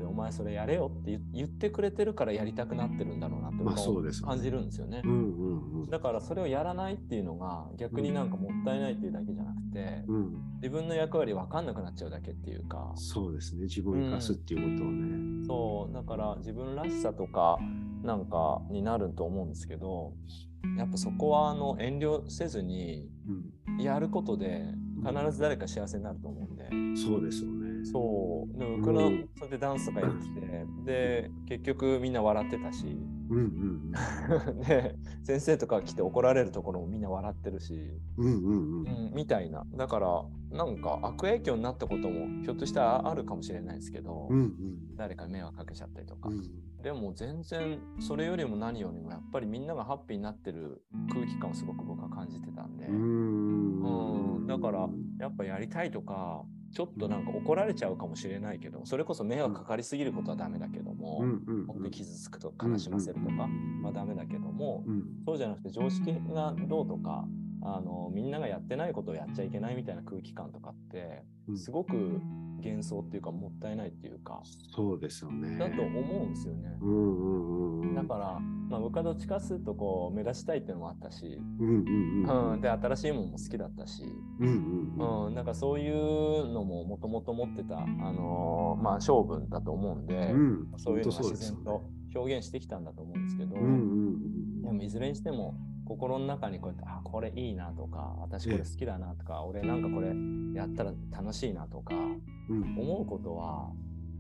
[0.00, 5.02] って「お前それやれよ」って言言ってくれてるからやりたくなってるんだろうなって感じるんですよね。
[5.04, 5.90] うんうんうん。
[5.90, 12.92] だからそれをやらないっていうのが逆になんかもったいないっていうだけじゃなくて、うん、自分の役割分かんなくなっちゃうだけっていうか。
[12.96, 13.62] そうですね。
[13.62, 15.94] 自分を生かすっていうことをね、そう。
[15.94, 17.58] だから自分らしさとか
[18.02, 20.14] なんかになると思うんですけど
[20.78, 23.50] やっぱそこはあの遠慮せずにうん。
[23.80, 24.66] やることで
[25.02, 26.68] 必ず誰か幸せになると思うんで。
[27.00, 28.58] そうですよねそう。
[28.58, 32.86] で僕の、うんそれでダンスとかやっててで結局みんな笑ってたし。
[33.30, 33.92] うんうん
[34.66, 37.74] で先生とか来て怒られるところもみんな笑ってるし、
[38.16, 39.08] うんうんうん。
[39.08, 39.64] うん、みたいな。
[39.76, 44.96] だからなんか悪影響になったこともひょっとしたらあるかもしれないですけど、うんうん。
[44.96, 46.42] 誰かに迷惑かけちゃったりとか、うん。
[46.82, 54.36] でも全然それよりも何よりもやっぱりみんながハッピーになってる空気感をすごく僕は感じてたんで、うん。
[54.38, 54.46] うん。
[54.46, 54.88] だから
[55.18, 61.18] やっぱやりたいとかちょっとなんか怒られちゃうかもしれないけどそれこそ迷惑かかりすぎることはダメだけども、
[61.66, 63.48] 本当に傷つくと悲しませるとか
[63.83, 65.04] はダメだけども、うん。
[65.26, 67.24] そうじゃなくて常識がどうとか
[67.62, 71.56] あのみんながやってないことをやっちゃいけないみたいな空気感とかってうん。
[71.56, 72.20] すごく
[72.61, 74.42] 幻想っていうかもったいないっていうか。
[74.75, 75.59] そうですよね。
[75.59, 76.79] だと思うんですよね。
[76.81, 84.05] うんうんうんだから、まあ、僕はどっちかするとこう目立ちたいっていうのもあったし、うんうんうんうん、で新しいものも好きだったし、
[84.38, 85.27] うんうんうん。
[85.27, 90.73] うん、なんかそういうのももともと持ってた、あのーまあ、性分だと思うんで、うん。
[90.77, 91.83] そういうのが自然と
[92.14, 94.62] 表現してきたんだと思うんですけど、うんうん。
[94.62, 95.55] でもいずれにしても
[95.90, 100.12] 心の中にこうやって、あ、これいいなとか、私これ好きだなとか、俺なんかこれ
[100.55, 103.72] やったら楽しいなとか、うん思うことは、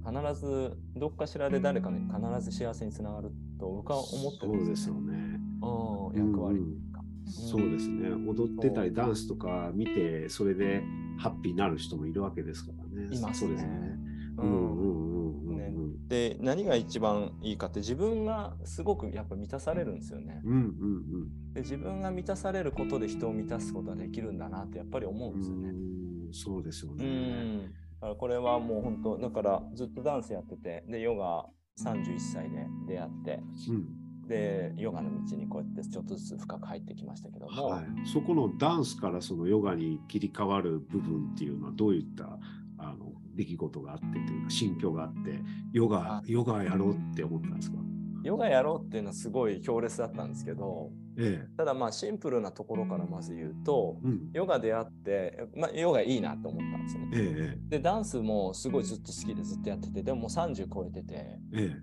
[0.04, 3.30] 必ずどっかしらで誰かに必ず幸せにつながる
[3.60, 4.94] と僕は思ってるそうでんですすよ。
[4.96, 5.40] よね。
[5.62, 7.02] うん、役割うんが。
[7.26, 8.08] そうですね。
[8.26, 10.82] 踊ってたりダンスとか見て、それで
[11.18, 13.16] ハッピーになる人もいるわけですからね。
[13.16, 13.70] いますそうですね。
[13.70, 13.98] ね。
[14.38, 15.09] うんうん。
[16.10, 20.42] で何が一番いいかって自分がすごくやっぱ満たされるんですよね。
[20.44, 25.38] うんうんで自分が満たされることで人を満たすことができるんだなってやっぱり思うんうん。
[25.38, 25.68] ですよね。
[25.68, 27.04] うんそうですようね。
[27.04, 27.62] ん。
[27.62, 27.68] だ
[28.00, 31.46] からこれはもう本当だからずっとダンスやっててでヨガ
[31.80, 42.38] 31歳で出会ってうんでヨガの道にこうやってちょっとずつ深く入ってきましたけども、はい、そこのダンスからそのヨガに切り替わる部分っていうのはどういった
[43.40, 45.40] 出来事があってというか心境があって
[45.72, 47.78] ヨガあヨガやろうって思ったんですか？
[48.22, 54.08] ヨガやろうっていうのはすごい強烈だったんですけどえただまあシンプルなところからまず言うとえ。
[54.08, 54.30] うん。
[54.34, 57.08] ヨガであって、まあ、ヨガいいなと思ったんですよね。
[57.14, 61.14] ええでダンスもすごいずっと好きでずっとやっててでももう30超えてて
[61.54, 61.74] え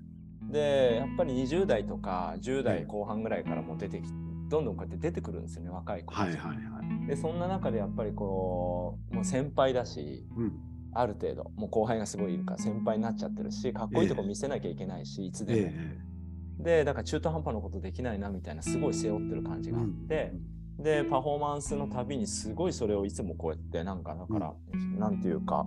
[0.50, 0.52] え。
[0.52, 4.04] でやっぱり20代とか10代後半ぐらいからも出てき
[4.48, 7.08] どんどんこうやって出てくるんですよね若い子はいはいはい。
[7.08, 10.54] でそんな中でやっぱりこうもう先輩だしうん。
[11.00, 16.64] ある程度もう後輩がすごいいるから先輩になっちゃってるしかっこいいとこ見せなきゃいけないし、いつでも、ええ。
[16.64, 20.34] でだから中途半端なことできないなみたいなすごい背負ってる感じがあって、
[20.80, 24.54] でパフォーマンスのたびにすごいそれをいつもこうやってなんかだから、
[24.98, 25.66] なんていうか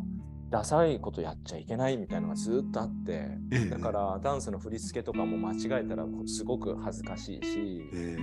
[0.51, 3.69] ダサいことやっちゃいけないみたいなのがずっとあってええ。
[3.71, 8.17] だからダンスの振り付けとかも間違えたらすごく恥ずかしいしえ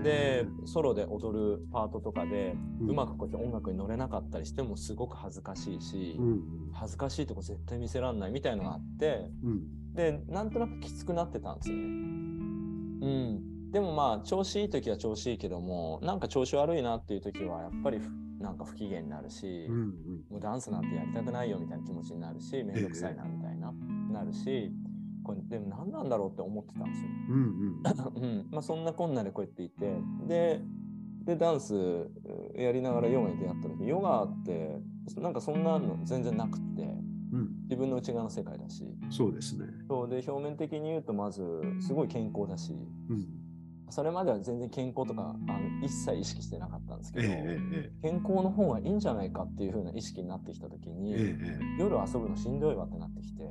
[0.00, 0.02] え。
[0.02, 2.90] でソロで踊るパートとかでうん。
[2.90, 6.42] うまくこうやって音楽に乗れなかったりしてもすごく恥ずかしいしうん
[6.72, 9.94] 恥ずかしいとこ絶対見せらんないみたいのがあってうん。
[9.94, 11.82] でなんとなくきつくなってたんですよね。
[13.02, 18.08] うん、でもまあ調子いい時は調子いいけどもなんか調子悪いなっていう時はやっぱりふ
[18.42, 20.24] なんか不機嫌になるし、うんうん。
[20.30, 23.72] もうダンスなんてやりたくないよみたいな気持ちになるしめんどくさいなみたいな、
[24.10, 24.72] なるし
[25.24, 27.08] これでも何なんだろうって思ってたんですよ。
[27.30, 28.48] うんうん。
[28.50, 30.60] まあ、そんなこんなでこうやっていてで
[31.24, 32.10] でダンスう
[32.56, 34.80] やりながらヨガに出会った時ヨガって
[35.20, 36.82] なんかそんなの全然なくって
[37.32, 37.62] うんうん。
[37.64, 38.84] 自分の内側の世界だし。
[39.10, 39.66] そうですね。
[39.88, 41.42] そうで表面的に言うとまず
[41.80, 42.74] すごい健康だし。
[43.08, 43.41] うん
[43.92, 53.44] それまでは全然健康とかあの一切意識してなかったんですけど、えええ健康の方がいいんじゃないかっていう風な意識になってきた時に、えええ夜遊ぶのしんどいわってなってきて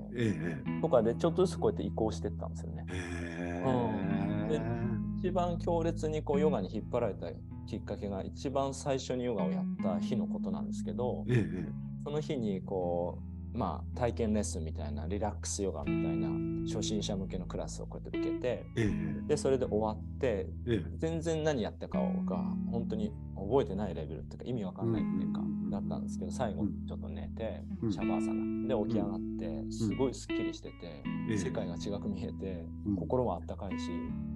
[0.82, 2.86] とかでちょっとずつこうやって移行してったんですよね。
[2.90, 3.64] え。
[3.64, 4.48] うん。
[4.50, 7.28] でえ一番強烈にこうヨガに引っ張られた
[7.68, 11.70] きっかけが一番最初にヨガをやった日のことなんですけどええ。
[12.04, 16.30] その日にこうまあ体験レッスンみたいなリラックスヨガみたいな
[16.68, 19.28] 初心者向けのクラスをこうやって受けてええ。
[19.28, 20.84] でそれで終わってええ。
[20.98, 22.38] 全然何やったかが
[22.72, 27.92] 本当に覚えてないレベルっていうか意味わかんないっていうかだったんですけど最後ちょっと寝てうん。
[27.92, 32.96] シャバーサナで起き上がってすごいスッキリしててええ世界が違く見えてうん。
[32.96, 33.92] 心はあったかいし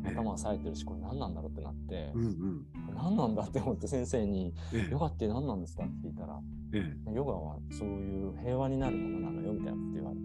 [0.05, 0.13] ええ。
[0.13, 2.65] 頭は冴えてるしこれ何なんだろうってなってうんうん。
[2.95, 6.39] 何なんだって思って先生にえ「ヨガって何なんですか?」って聞いたら
[6.73, 10.19] ええ「ヨガはそういう平和になるものなのよ」みたいなこと言われ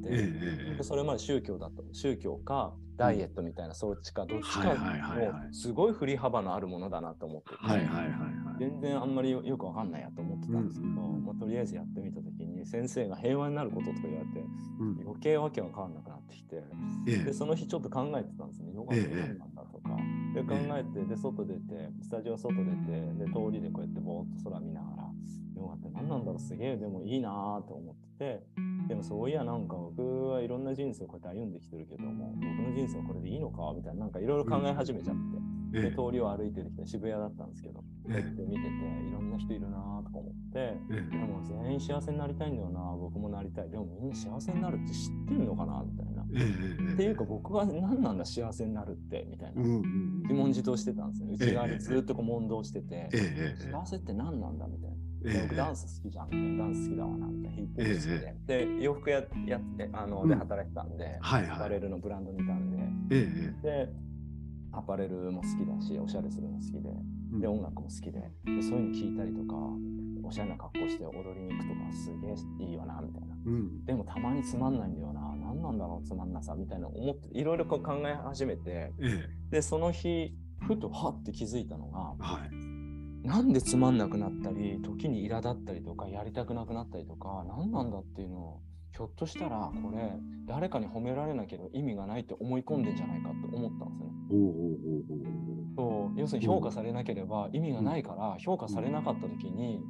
[0.77, 0.83] て。
[0.83, 7.51] それまで宗教だと宗教かダイエットみたいなそっちかどっちかのすごい振り幅のあるものだなと思って。
[8.59, 14.47] 全然あんまりよよくわかんないやと思ってたんですけど、まあ、とりあえずやってみた時に先生が平和になることとか言われて
[14.79, 15.01] うん。
[15.05, 16.63] 余計わけわかんなくなってきて
[17.07, 18.73] えでその日ちょっと考えてたんですね。
[18.75, 19.97] ヨガって何なんだとか。
[20.35, 21.61] で考えてで外出て
[22.03, 25.03] スタジオ外出てで通りでこうやってぼーっと空見ながら
[25.57, 28.43] ヨガって何なんだろうすげえでもいいなーって思ってて
[28.89, 38.69] でもそういやなんか僕はいろんな人生をこうやって歩んできてるけども僕の人生はこれでいいのかみたいななんかいろいろ考え始めちゃって、えで通りを歩いてる人渋谷だったんですけどえ見てて
[39.09, 46.21] いろんな人いるなーとか思ってええでも全員幸せになりたいんだよな僕もなりたいでもみんな幸せになるって知ってんのかなみたいな。
[46.33, 46.39] え
[46.91, 51.35] えっていうか僕は何なんだ幸せになるってみたいな自問自答してたんですよね。
[51.41, 53.09] 内側でずっとこう問答してて、
[53.59, 54.97] 幸せって何なんだみたいな。
[55.27, 56.65] ええ僕ダンス好きじゃんみたいな。
[56.65, 57.57] ダンス好きだわなみたいな。
[57.57, 58.67] ヒップホップ好きで。
[58.67, 61.51] で、洋服ややって、あの、でうん働いてたんで、はいはい。
[61.51, 62.79] アパレルのブランドにいたんで、
[63.11, 63.93] ええで、
[64.73, 66.91] アパレルも好きだし、おしゃれするの好きで、
[67.33, 67.41] うん。
[67.41, 69.57] で、音楽も好きで、でそういうの聞いたりとか、
[70.23, 73.35] おしゃれな格好して踊りに行くとか、すげえいいよな、みたいな。
[73.47, 73.85] うん。
[73.85, 75.35] でもたまにつまんないんだよな。
[75.37, 82.71] 何なんだろう、つまんなさ、みたいな思って、いろいろこう考え始めて、えで、その日、ふとはって気づいたのが、えはい。
[83.27, 88.61] なんでつまんなくなったり、時に苛立ったりとか、やりたくなくなったりとか、何なんだっていうのを、
[88.93, 90.13] ひょっとしたら、これ、
[90.47, 94.21] 誰かに褒められなければ意味がないって思い込んでんじゃないかって思ったんですよね。
[95.77, 99.81] そう要するに評価されなければ意味がないから、評価されなかった時に、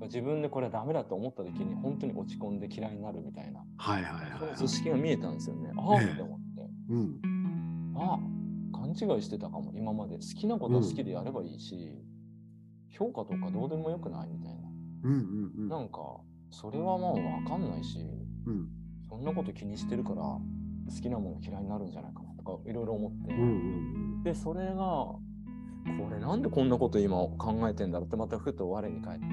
[0.00, 0.06] うん。
[0.06, 4.56] 自分でこれはダメだと思った時に本当に落ち込んで嫌いになるみたいな、はいはいそのはい。
[4.56, 5.72] 図式が見えたんですよね。
[5.76, 6.44] ああええって思って。
[6.90, 7.94] うん。
[7.96, 8.18] あ
[8.72, 12.02] 勘違いしてたかも今まで好きなことは好きでやればいいし、
[12.90, 14.52] 評価とかどうでもよくないみたい
[15.04, 15.68] うんうんうん。
[15.68, 15.98] ななんか
[16.50, 17.98] それはもう分かんないし
[18.46, 18.68] うん
[19.08, 20.40] そんなこと気にしてるから好
[21.00, 25.20] きなもの嫌いになるんじゃないかなとかいろいろ思って、うんうんでそれがこ
[26.10, 29.26] れなんでこんなこと今考えてんだろうってまたふと我に返って。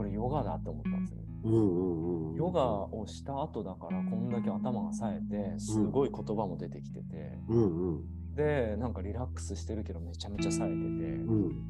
[0.00, 1.24] これヨガだって思ったんですよね。
[1.44, 2.34] うんうんうん。
[2.36, 8.34] ヨガをした後だからこんだけ頭が冴えてすごい言葉も出てきてて、うんうん。
[8.34, 11.62] でなんかリラックスしてるけどめちゃめちゃ冴えてて、うん。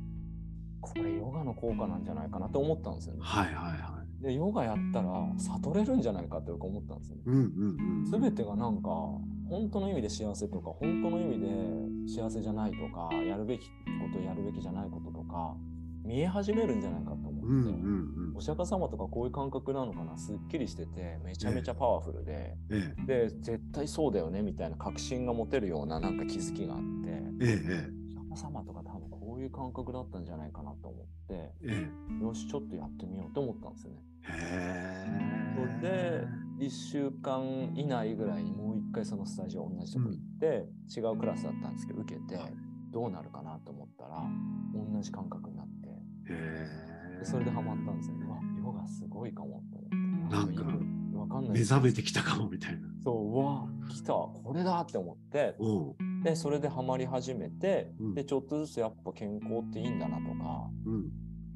[0.80, 3.20] これヨガの効果なんじゃないかなと思ったんですよね。
[3.20, 7.22] はいはいはでヨガやったら悟れるんじゃないかって僕思ったんですよね。
[7.26, 7.30] い。
[7.30, 7.42] うんうん
[8.04, 8.20] うん。
[8.20, 8.90] 全てがなんか
[9.48, 11.46] 本当の意味で幸せとか本当の意味で
[12.22, 13.72] 幸せじゃないとかやるべきこ
[14.12, 15.56] とやるべきじゃないこととか
[16.04, 20.16] 見え始めるんじゃないかと思って、うんうんお釈迦様とかこういう感覚なのかな？
[20.16, 22.78] すっきりしててめちゃめちゃパワフルで、うん。
[22.78, 27.32] えで絶対そうだよねみたいな確信が持てるようななんか気づきがあってえ。
[27.42, 27.90] ええ
[28.32, 31.88] お釈迦様とか多分こういう感覚だったんじゃないかなと思ってええ。
[32.20, 33.98] えよしちょっとやってみようと思ったんですよね。
[34.28, 35.06] え。
[35.56, 42.38] それで1週間以内ぐらいにもう一回そのスタジオ同じとこ行って、違うクラスだったんですけど受けて
[42.92, 44.22] どうなるかなと思ったら
[44.74, 50.36] 同じ感覚になってそれでハマったんですよわヨガすごいかもと思って。
[50.36, 50.62] なんか
[51.18, 51.48] わかんえ。
[51.48, 52.88] ない目覚めてきたかもみたいな。
[53.02, 56.22] そううわ来たこれだって思ってうん。
[56.22, 61.10] でそれでハマり始めて、うんでちょっとずつやっぱ健康っていいんだなとか、うん。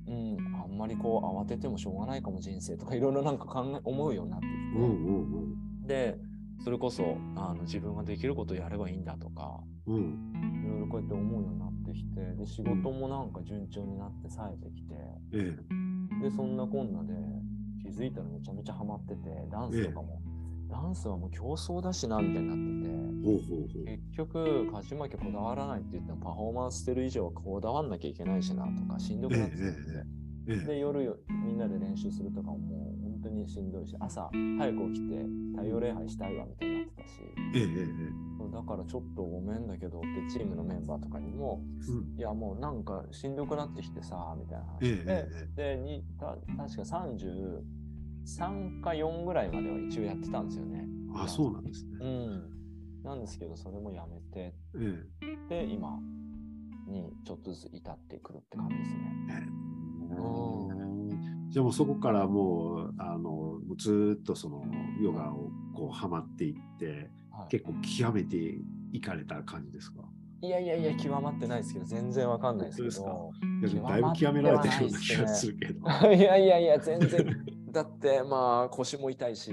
[0.07, 4.57] うん、あんまりこう慌ててもしょうがないかも人生とかいろいろなんか考え思うようになってきて。
[4.79, 5.55] うんうん
[5.87, 6.19] で
[6.63, 9.95] それこそあの自分ができることをやればいいんだとかうん。
[9.95, 10.65] うん。
[10.65, 14.95] いろいろこうやって思うようになってきてで仕事もなんか順調になって冴えてきて
[15.33, 15.57] え
[16.23, 17.13] でそんなこんなで
[17.83, 20.23] 気づいたらめちゃめちゃハマっててダンスとかも、
[20.75, 23.25] ダンスはもう競争だしなみたいになっててえ。
[23.25, 23.85] ほうほうほう。
[23.85, 29.75] 結局勝ち負けこだわらないって言ってもパフォーマンスしてる以上はこだわんなきゃいけないしなとかしんどくなってきて、ええ
[30.47, 37.21] えで夜よみんなで練習するとかももう本当にしんどいし朝早く起きて太陽礼拝したいわみたいになってたし
[38.53, 41.93] だからちょっとごめんだけどってチームのメンバーとかにもえ。
[41.93, 42.19] うん。
[42.19, 45.29] いやもうなんかしんどくなってきてさみたいな話ええで、
[45.67, 46.85] えでにた確か
[48.25, 50.85] 33か4ぐらいまでは一応やってたんですよね。
[51.17, 51.21] え。
[51.23, 51.99] あ、そうなんですね。
[52.01, 52.51] うん。
[53.05, 55.05] なんですけどそれもやめてえ
[55.49, 55.99] で今
[56.89, 58.99] にちょっとずつ至ってくるって感じですね。
[59.29, 59.65] え。
[61.51, 64.65] じゃあもうそこからもう、あの、ずーっとその
[65.01, 68.59] ヨガをこうハマっていって、はい、結構極めて
[68.93, 70.03] いかれた感じですか？
[70.41, 73.31] いやいやいや極まってないですけど全然わかんないですけど。
[73.61, 75.89] いやでもだいぶ極められてるような気がするけど。
[76.13, 79.51] いやいやいや全然だってまあ腰も痛いし。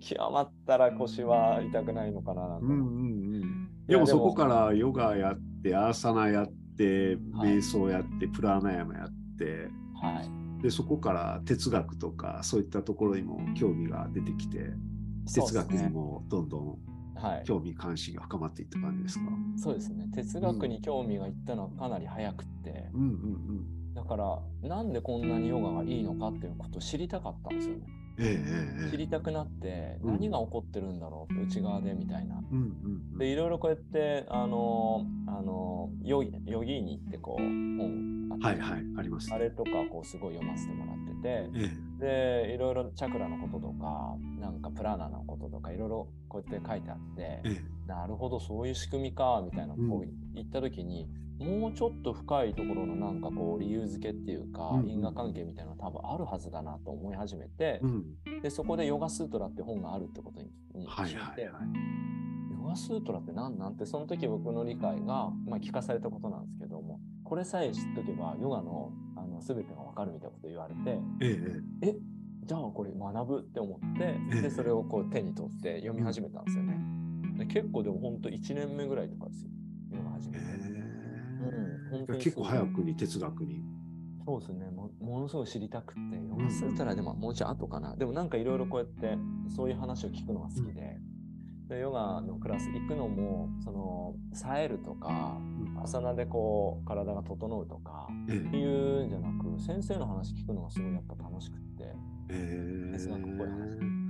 [0.00, 2.66] 極まったら腰は痛くないのかななんて。
[2.66, 3.42] うんうんうん。
[3.88, 4.06] いでも。
[4.06, 7.56] そこからヨガやって、アーサナやって、はい。
[7.56, 9.08] 瞑想やって、プラーナヤマやっ
[9.38, 10.62] て、はい。
[10.62, 14.72] でそこから哲学とかそういったところにも興味が出てきて、
[15.34, 16.78] 哲学にもどんどん
[17.16, 17.44] はい。
[17.44, 19.24] 興味関心が深まっていった感じですか？
[19.56, 20.08] そうですね。
[20.14, 23.66] 哲学に興味がいったのはかなり早くって、うんうん
[24.02, 27.82] だからなんでこんなにヨガがいいのかっていうことを知りたかったんですよね。
[28.18, 28.24] うん。
[28.24, 28.90] ええええ。
[28.90, 30.12] 知りたくなってうん。
[30.14, 32.42] 何が起こってるんだろうって内側でみたいな。
[32.50, 33.18] うんうんうん。
[33.18, 41.50] でいろいろこうやってあのあのヨギヨギに行ってこう本あってはいはい、あります、あれとかこうすごい読ませてもらってて
[42.00, 47.42] えでいろいろチャクラのこととかなんかプラーナのこととかいろいろこうやって書いてあって
[47.86, 51.08] なるほどそういう仕組みかみたいなこうう言った時に、
[51.42, 58.04] もうちょっと深いところのなんかこう理由付けっていうか、因果関係みたいなの多分あるはずだなと思い始めて、うん。
[58.42, 62.12] でそこでヨガスートラって本があるってことににはいて、はいはい。
[62.62, 71.96] ヨガスートラって何なんてその時僕の理解が、まあ、聞かされたことなんですけどもこれさえ知っとけばヨガのあの全てが分かるみたいなこと言われてえええ
[72.44, 76.76] じゃあこれ学ぶって思ってええでそれをこう手に取って読み始めたんですよね。
[77.38, 79.50] で結構でも本当1年目ぐらいとかですよ
[79.92, 80.71] ヨガ始めえて。
[81.42, 82.06] えうん。
[82.18, 83.62] 結構早くに哲学に。
[84.24, 84.70] そうですね。
[84.70, 87.96] もものすごい知りたくてヨガスートラでももうちょい後かな。
[87.96, 89.18] でもなんかいろいろこうやって
[89.48, 91.00] そういう話を聞くのが好きで,、
[91.68, 95.38] でヨガのクラス行くのもその冴えるとか
[95.82, 98.64] 朝ナでこう体が整うとかえってい
[99.02, 101.94] うんじゃなく先生の話聞くのがすごいやっぱ楽しくって。
[102.28, 104.01] ええ哲学っぽい話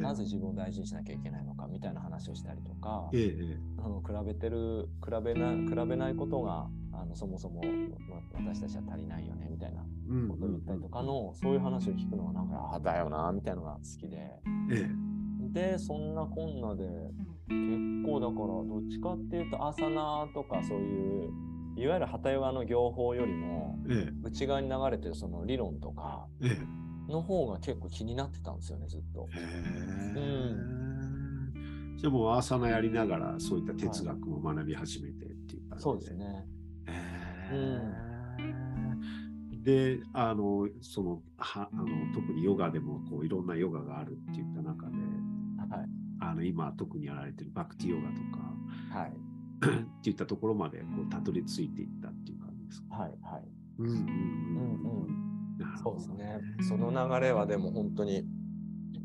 [0.00, 7.66] なぜ自分を大事にしなきゃいけないのかみたいな話をしたりとか、えええあの比べてる比べな比べないことがあのそもそもわ
[8.34, 14.16] 私たちは足りないよねみたいなうんことを言ったりとかの、そういう話を聞くのがなんかあだよなみたいなのが好きで。
[14.16, 15.08] ええ。
[15.50, 16.84] でそんなこんなで
[17.48, 21.30] 結構だからどっちかっていうとアサナとかそういう
[21.76, 24.12] いわゆる旗ヨガの業法よりもええ。
[24.22, 29.28] 内側に流れてるその理論とかええの方が結構気になってたんですよねずっと。
[29.32, 29.40] へ
[30.16, 30.54] え。
[31.98, 36.14] じゃあもうアーサナやりながらそういった哲学も学び始めてっていう感じそうです。
[36.14, 36.46] ね。
[36.86, 36.92] へ
[37.60, 38.08] え
[39.64, 45.88] で、あの、その、はあの特にヨガでもこういろんなヨガがあるっていった中で、はい。
[46.20, 48.14] あの今特にやられてるバクティヨガと
[48.94, 49.10] かはい。
[49.10, 49.14] っ
[50.02, 52.96] ていったところまでこうたどり着いていったっていう感じですか？
[52.96, 53.18] はい。
[53.22, 53.42] はい。
[53.78, 54.04] うんうんうん
[55.04, 55.17] うん
[55.82, 56.40] そうですね。
[56.68, 58.24] その流れはでも本当に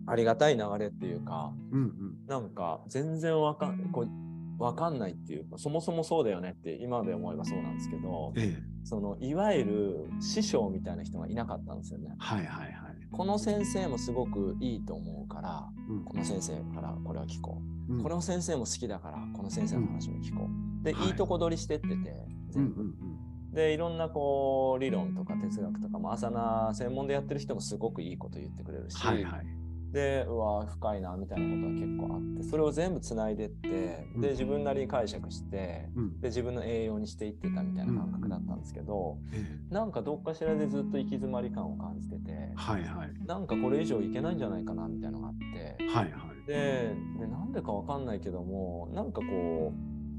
[0.06, 12.16] ありがたい流れっていうか、うんうんなんか全然わかんこうわかんないっていうか、そもそもそうだよねって今で思えばそうなんですけど、ええ、そのいわゆる師匠みたいな人がいなかったんですよね。
[12.18, 12.74] はいはいはい。
[13.12, 17.94] この先生もすごくいいと思うから、うんこの先生からこれを聞こう。
[17.94, 20.48] うんこの先生も好きだから、この先生の話も聞こ
[20.82, 20.84] う。
[20.84, 22.82] で、はいいいとこ取りしてってて、うん全部。
[22.82, 23.13] うん
[23.54, 29.46] で、いろんなこう理論とか哲学とかも、朝な専門でやってる人もすごくいいこと言ってくれるし、はいはい。
[29.94, 43.26] で、うわ、深いなみたいなことが結構あって、それを全部つないでって、うんで、自分なりに解釈して、うんで、自分の栄養にしていってたみたいな感覚だったんですけど、ええなんかどっかしらでずっと行き詰まり感を感じてて、はいはい。
[43.28, 46.48] なんかこれ以上いけないんじゃないかなみたいなのがあって、はいはい。
[46.48, 49.74] ででなんでかわかんないけどもなんかこ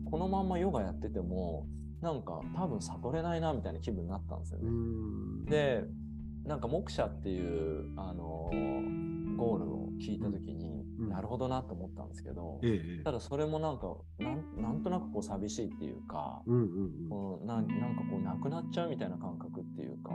[0.07, 1.67] うこのまんまヨガやってても
[2.05, 4.71] なんか多分悟れないなみたいな気分になったんですようね。
[4.71, 5.45] ん。
[5.47, 5.85] で
[6.45, 8.51] なんか目者っていうあの
[9.37, 11.09] ゴールを聞いた時に、うん。
[11.09, 13.03] なるほどなと思ったんですけど、ええええ。
[13.03, 20.11] ただそれもなんかなんなんとなくこう寂しいっていうか、うんうんこのなんなんかこうなくなっちゃうみたいな感覚っていうか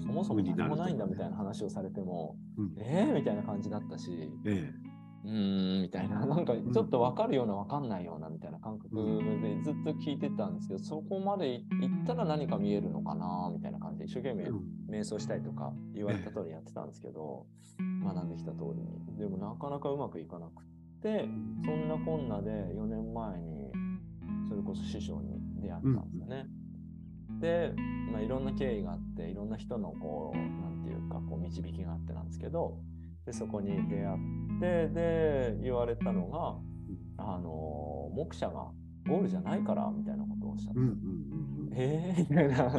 [0.00, 2.74] そもそも何もないんだみたいな話をされても、うん。
[2.78, 4.30] えーみたいな感じだったし。
[5.24, 11.64] えうーんみたいな、なんかちょっと分かるような分かんないようなみたいな感覚でずっと聞いてたんですけど、そこまで行
[12.02, 14.50] ったら何か見えるのかなみたいな感じで、一生懸命
[14.90, 17.46] 瞑想したりとか言われた通りやってたんですけど、
[18.04, 19.18] 学んできた通りに。
[19.18, 21.28] でもなかなかうまくいかなくって、
[21.64, 23.72] そんなこんなで4年前に、
[24.48, 26.46] それこそ師匠に出会ったんですよね。
[27.40, 27.72] で、
[28.12, 32.78] まあ、いろんな経緯があって、いろんな人のこう、なんていうか、こう導きがあってなんですけど、
[33.24, 34.18] でそこに出会っ
[34.60, 36.56] て、で、言われたのが、
[37.16, 38.70] あの、目者が
[39.06, 40.80] ゴールじゃないから、みたいなことをおっしゃって。
[40.80, 41.72] うんうんうんうん。
[41.76, 42.72] えー、みたいな、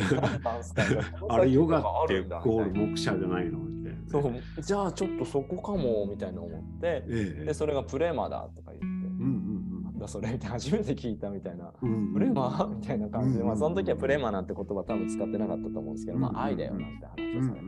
[1.30, 3.60] あれヨガってゴール目者じゃないの？
[3.60, 4.06] みたいなね。
[4.08, 7.46] そう、じゃあちょっとそこかも、みたいな思って、ええ。
[7.46, 11.72] で、それがプレマだとか言って、うんうんなんだそれみたいな、初めて聞いたみたいな。
[11.82, 12.70] うんうんプレマ？
[12.74, 17.66] みたいな感じで、うんまあその時はプレマなんて言葉多分使ってなかったと思うんですけど、まうんあ愛だよなんて話をされて、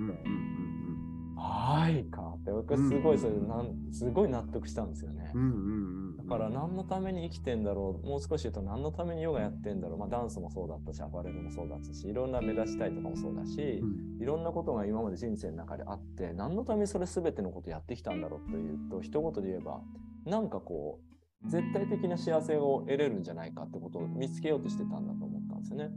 [1.51, 5.31] うん愛かって、僕はすごいそれなん、すごい納得したんですよね。
[5.33, 5.45] うんう。
[5.45, 6.17] んうんうん。
[6.17, 13.81] だから何のために生きてんだろう、もう少し言うと何のためにヨガやってんだろう、まあダンスもそうだったし、アパレルもそうだったし、いろんな目立ちたいとかもそうだし、
[14.19, 19.81] いろんなことが今まで人生の中であって、何のためにそれ全てのことやってきたんだろうというと、一言で言えば、
[20.25, 20.99] なんかこ
[21.45, 25.91] う、絶対的な幸せを得れるんじゃないかってことを見つけようとしてたんだと思ったんですよね。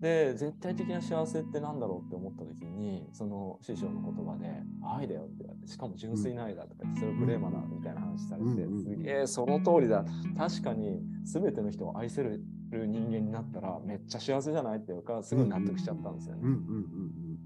[0.00, 4.62] で、絶対的な幸せって何だろうって思った時に、その師匠の言葉で、
[4.98, 10.04] 愛だよって言われて、しかも純粋な愛だとかそれをプレーマだみたいな話されて、うんうんすげえ、その通りだ。
[10.36, 16.42] 確かに全ての人を愛せる人間になったらめっちゃ幸せじゃないっていうか、すごい納得しちゃったんですよね。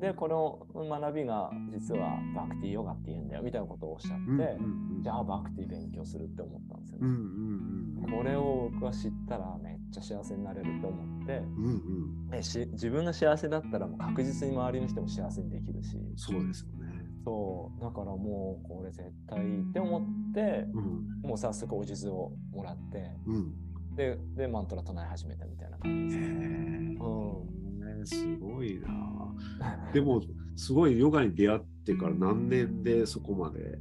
[0.00, 7.06] で、この学びが実はバクティヨガって言うんだよみたいなことをおっしゃって、うんうんうんじゃあバクティ勉強するって思ったんですよね。
[7.06, 12.40] うんうんうんこれを僕は知ったらめっちゃ幸せになれると思って、うんうん。
[12.40, 17.04] 自分が幸せだったらもう確実に周りの人も幸せにできるし、そうですよね。
[17.24, 21.28] そう、だからもうこれ絶対いいって思って、うん。
[21.28, 23.54] もう早速お地図をもらって、うん。
[23.94, 26.34] で、でマントラ唱え始めたみたいな感じへですね。
[26.34, 27.67] えうん
[28.04, 29.34] すごいな。
[29.92, 30.22] でも
[30.56, 33.78] すごいヨガに出会ってから何年でそこまで？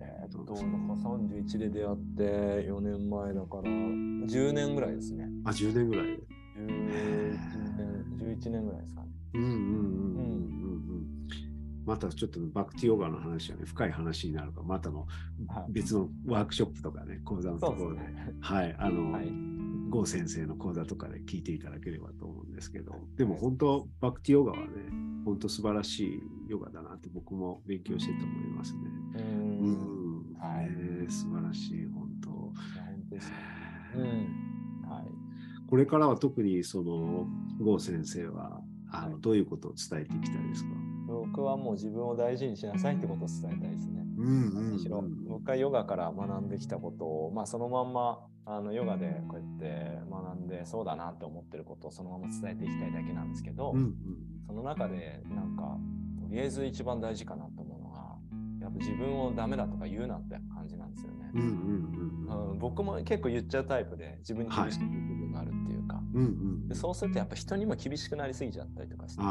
[0.00, 2.22] えーっと、なんか？31で出会って
[2.68, 5.28] 4年前だから10年ぐらいですね。
[5.44, 6.06] あ10年ぐらい？
[6.06, 6.20] で。
[6.56, 6.66] 11
[7.76, 8.04] 年
[8.38, 9.08] ,11 年ぐらいですかね。
[9.34, 11.06] うんうんうんうんうんうん。
[11.84, 15.06] またちょっとバクティヨガの話はね深い話になるからまたの
[15.48, 18.34] はい別のワークショップとかね講座のところでですね。
[18.40, 19.26] はいあの、はい。
[19.94, 24.64] 郷先生の講座とかで聞いていただければと思うんですけど、でも本当、バクティヨガはね、
[25.24, 28.80] 本当素晴らしいヨガだなって僕も勉強してて思いますね。
[29.14, 30.36] ううんん。
[30.38, 30.66] はい。
[30.66, 32.28] いえー素晴らしい、本当。
[32.30, 32.34] や
[32.84, 33.34] 本当ですね。
[33.96, 33.98] う
[34.86, 34.88] ん。
[34.90, 35.04] はい。
[35.68, 37.26] これからは特にその
[37.60, 40.70] 郷先生はあの、はいどういうことを伝えていきたいですか？
[41.08, 44.03] 僕はもう自分を大事にしなさいってことを伝えたいですね。
[44.24, 53.94] うんうんむしろ僕がヨガから学んできたことを、まあ、そのまんまあのヨガでこうやって学んでそうだなって思ってることをそのまま伝えていきたいだけなんですけど、うんうん。
[54.46, 55.78] その中でなんか
[56.20, 58.16] とりあえず一番大事かなと思うのが
[58.60, 61.30] やっぱ自分をダメだとか言うなって感じなんですよね。
[61.34, 61.48] うんうん
[62.28, 69.22] うんうん、僕も結構言っちゃうタイプで自分に厳しく言う部分があるっていうか、うんうんでそうするとやっぱ人にも厳しくなりすぎちゃったりとかして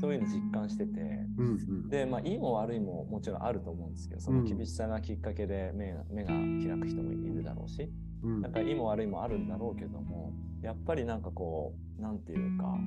[0.00, 1.00] そういうの実感してて。
[1.00, 1.88] うんうん。
[1.88, 7.90] でまあいいも悪いももちろんあると思うんですけどその厳しさがきっかけで目が目が開く人もいるだろうし。
[8.22, 8.42] うん。
[8.42, 10.32] だからいいも悪いもあるんだろうけども
[10.62, 12.78] やっぱりなんかこうなんていうか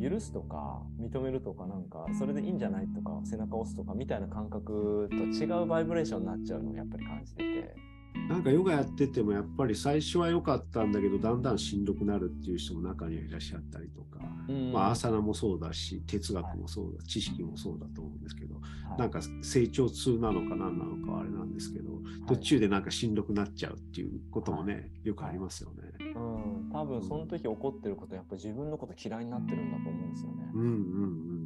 [0.00, 7.93] 許すとか認めるとかなんかそれでいいんじゃないとか背中を押すとかみたいな感覚と違うバイブレーションになっちゃうのをやっぱり感じてて。
[8.28, 18.64] なんかヨガやっててもやっぱり最初は良かったんだけどだんだんしんどくなるっていう人も中にはいらっしゃったりとか、うんまあアーサナもそうだし哲学もそうだ、知識もそうだと思うんですけど、はい
[18.98, 21.90] なんか成長痛なのか何なのかはあれなんですけど、
[22.28, 26.12] 途中でなんかしんどくなっちゃうっていうこともね、よくありますよね。
[26.14, 30.50] うん、多分その時起こってることやっぱ自分のこと嫌いになってるんだと思うんですよね。
[30.54, 30.68] うんうん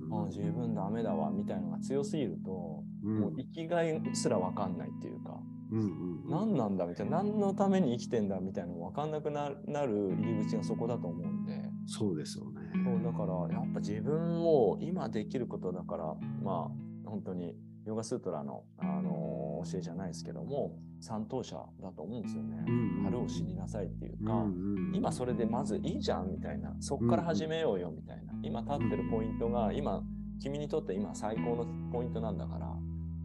[0.05, 0.15] うん。
[0.15, 5.39] ああ自分ダメだわみたいなのが強すぎると、うんもう生きがいすら分かんないっていうか、
[5.71, 11.63] うんうんうん、何なんだみたいな何のために生きてんだみたいなの分かんなくななる入り口がそこだと思うんで。
[11.87, 12.61] そうですよね。
[12.85, 17.57] そうだからやっぱ自分を今できることだからまあ本当に
[17.87, 22.65] ヨガスートラの、あの教えじゃないですけども三等者だと思うんですよね。
[22.67, 24.93] うんうん春を知りなさいっていうか、うんうん。
[24.95, 30.03] 今それでまずいいじゃんみたいなそっから始めようよみたいな、今立ってるポイントが今
[30.41, 32.75] 君にとって今最高のポイントなんだから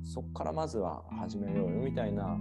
[0.03, 2.37] そっからまずは始めようよみたいな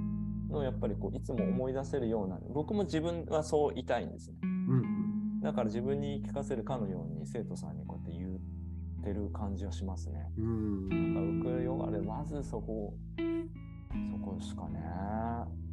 [0.50, 4.36] のをやっぱりこういつも思い出せるような僕も自分はそういたいんですね。
[4.42, 10.30] うんだから自分に言い聞かせるかのように生徒さんにこうやって言ってる感じはしますね。
[10.38, 14.78] うんうんなんか僕ヨガでまずそこそこですかね。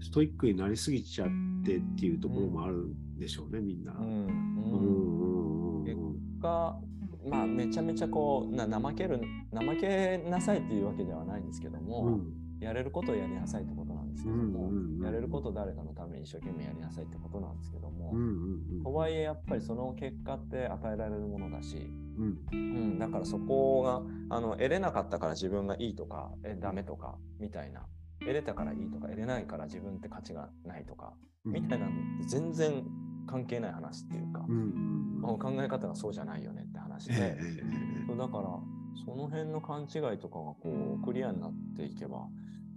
[0.02, 1.30] ストイックになりすぎちゃっ
[1.64, 3.94] てっていうところもあるんでしょうね、みんな。
[3.94, 4.20] うんうんうん。
[4.20, 6.80] うんうんうんが、
[7.28, 9.22] まあ、めちゃめちゃこうな怠ける
[9.54, 12.50] 怠けなさいっていうわけではないんですけども、うん。
[12.60, 21.78] やれることをやりなさいってことなんですけども、うんうんうんやれることを誰かのために一生懸命やりなさいってことなんですけども、うんうんとはいえやっぱりその結果って与えられるものだし、
[22.18, 22.40] うん。
[22.52, 24.02] うん、だからそこが
[24.36, 27.86] あの得れなかったから自分がいいとかえダメとかみたいな。
[28.20, 31.14] 得れたからいいとか得れないから自分って価値がないとか
[31.46, 31.54] うん。
[31.54, 32.84] みたいなのって全然
[33.26, 35.22] 関係ない話っていうか、うんうん。
[35.22, 37.64] まあ考え方がそうじゃないよねってで、えええ
[38.04, 38.60] えそうだから
[39.06, 42.28] その辺の勘違いとかがこうクリアになっていけば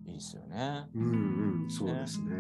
[0.07, 0.87] いいですよね。
[0.95, 2.35] えうんうんそうですね。
[2.35, 2.39] う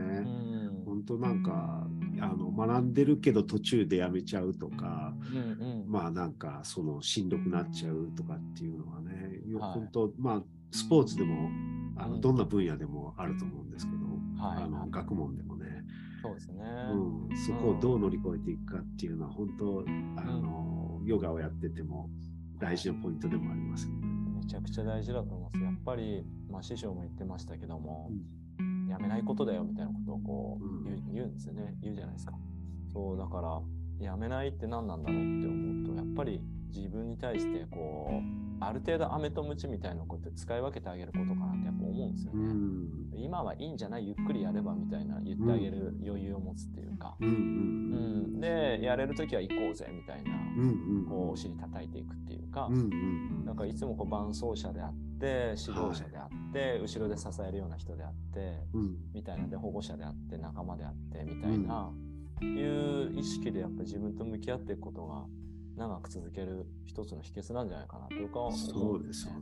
[0.80, 0.82] ん。
[0.84, 1.86] 本当なんか
[2.20, 5.90] あの学んでるけど途中でやめちゃうとか、うんうん。
[5.90, 9.72] まあなんかそのしんどくなっちゃうとかっていうのはね、よはい。
[9.72, 11.50] 本当まあスポーツでも
[11.96, 12.12] あうん。
[12.12, 13.98] のどんな分野でもあると思うんですけど、
[14.42, 15.66] はいあの学問でもね、
[16.22, 16.62] そうですね。
[16.92, 19.84] うん、そこをどう乗り越えていくかっていうのは本当
[20.16, 22.08] あの、ヨガをやってても
[22.58, 23.88] 大事なポイントでもあります。
[23.88, 25.64] めちゃくちゃ大事だと思います。
[25.64, 28.10] やっぱり、まあ、師匠も言ってましたけども、
[28.88, 31.76] やめないことだよみたいなことをこううん言う,、言うんですよね。
[31.80, 32.34] 言うじゃないですか。
[32.92, 33.62] そう、だから、
[34.04, 36.40] やめないって何なんだろうって思うと、やっぱり
[36.74, 42.52] 自分に対して、こう、ある程度飴とムチみたいなこと使い分けてあげることかなってやっぱ思うんですようね。
[42.52, 42.88] ん。
[43.14, 47.16] 今はいいんじゃないゆっくりやればみたいな言ってあげる余裕を持つっていうか。
[47.20, 47.28] うん。
[47.28, 47.36] うんう
[48.36, 50.68] ん、で、やれるときは行こうぜみたいな、うん
[50.98, 58.96] うんこう、お尻叩いていくっていうか、うんうんなんかいつもこう伴走者であって指導者であって、後ろで支えるような人であってうん。
[59.12, 59.48] みたいな。
[59.48, 61.90] で保護者であって仲間であってみたいな、
[62.40, 65.26] いう意識でやっぱり自分と向き合っていくことが
[65.76, 69.40] 長く続ける一つの秘訣なんじゃないかなと僕は思そうですよね。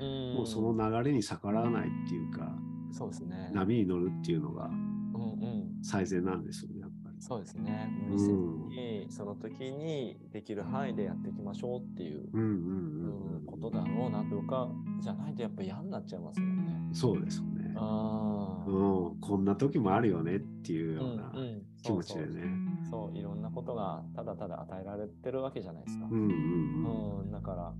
[0.00, 2.56] うんもうその流れに逆らわないっていうか、
[2.92, 3.50] そうですね。
[3.54, 5.46] 波に乗るっていうのがうんう
[5.80, 5.82] ん。
[5.82, 7.16] 最善なんですよね、やっぱり。
[7.20, 7.90] そうですね。
[8.08, 14.70] 無理せずに、その時にできる範囲でやっていきましょうっていう、うんうんううんんことだろうなとか、
[15.00, 16.80] じゃないとやっぱ嫌になっちゃいますもんね。
[16.88, 16.94] うん。
[16.94, 17.74] そうですよね。
[17.76, 18.70] ああ。
[18.70, 22.42] うん、こんな時もあるよねっていうようなうんうん気持ちでね。
[22.90, 26.06] そうそういろんなことがただただ与えられてるわけじゃないですか。
[26.10, 27.20] うんうんうん。
[27.22, 27.72] うんだから、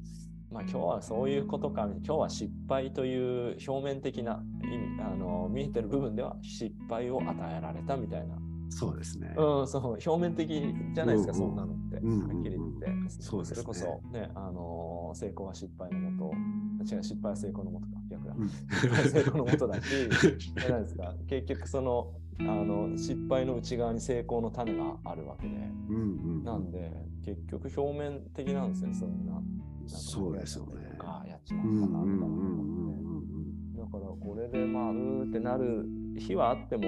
[0.51, 8.37] まあ、今日はそういうことか今日は失敗という表面的な意味あの見えてる部分では失敗を与えられたみたいな
[8.71, 9.35] そうですね。
[9.37, 10.49] うん、そう表面的
[10.95, 11.97] じゃないですか、うんうんそんなのって。
[11.97, 12.87] うんうんうんはっきり言って。
[13.21, 18.35] そうですねれこそ、ね、あのー成功は失敗のもと、違う、失敗は成功のもとか、逆だ。
[18.37, 19.81] うん失敗は成功のもとだし、
[20.39, 21.15] じゃないですか。
[21.27, 25.55] 結局、その、あの失敗の内側に成功の種があるわけで。
[25.89, 25.99] うんう
[26.41, 26.91] んなんで、
[27.25, 29.33] 結局表面的なんですよ、そんな。
[29.35, 29.49] なんか
[29.89, 30.99] そうですよね。
[31.27, 35.87] やっちまうんったな、みたいなだからこれでまあうーってなる
[36.19, 36.83] 日はあっても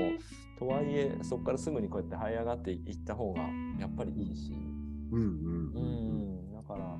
[0.59, 3.41] とはいえそこからすぐにこうやって這い上がっていった方が
[3.79, 4.53] やっぱりいいし、
[5.13, 6.51] うんうんううん。
[6.51, 6.99] ん、だからあ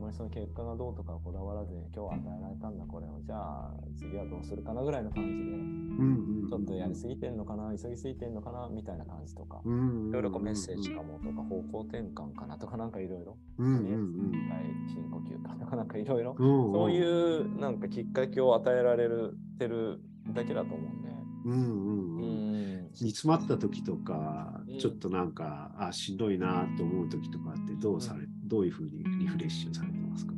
[0.00, 3.20] んまりその結果がどうとかこだわらずに今日与えられたんだこれを。
[3.22, 13.36] じゃあ次はどうするかなぐらいの感じでうんうんちょっとやりすぎてんのかな急ぎすぎてんのかなみたいな感じとかうんうんうんいろいろこうメッセージかもとか方向転換かなとかなんかいろいろ。
[13.58, 16.34] うんうんとりあえず一回深呼吸かとかなんかいろいろ。
[16.38, 16.72] うんうん。
[16.72, 20.00] そういうなんかきっかけを与えられるてる
[20.34, 21.10] だけだと思うんで。
[21.44, 22.86] うんうんううん。
[22.86, 22.90] ん。
[23.00, 24.78] 煮詰まった時とかうん。
[24.78, 30.34] ちょっとなんかあしんどいなと思う時とかってどうされどういうふうにリフレッシュされてますか？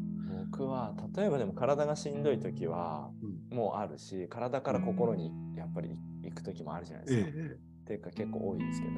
[0.53, 3.57] 僕は例えばでも体がしんどい時はうん。
[3.57, 5.91] もうあるし、体から心にやっぱり
[6.23, 7.29] 行く時もあるじゃないですか。
[7.29, 8.95] ええっていうか結構多いですけど、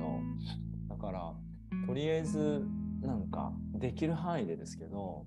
[0.91, 1.33] だから
[1.87, 2.63] とりあえず
[3.01, 5.25] なんかできる範囲でですけど、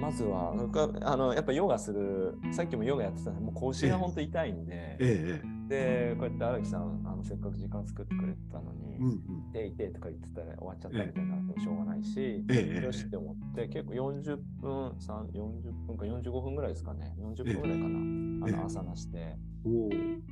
[0.00, 9.20] まずは僕はあのやっぱヨガするさっきもヨガやってたんでもう腰が本当痛いんで、えええでこうやって荒木さんあのせっかく時間作ってくれてたのに、えうんうん。
[9.50, 12.78] 痛い痛いとか言ってたら終わっちゃったみたいになってもしょうがないし、ええ。
[12.82, 18.56] えよしって思って、結構40分、3 40分か45分ぐらいですかね、40分ぐらいかな、あええ。
[18.56, 19.36] の朝なして、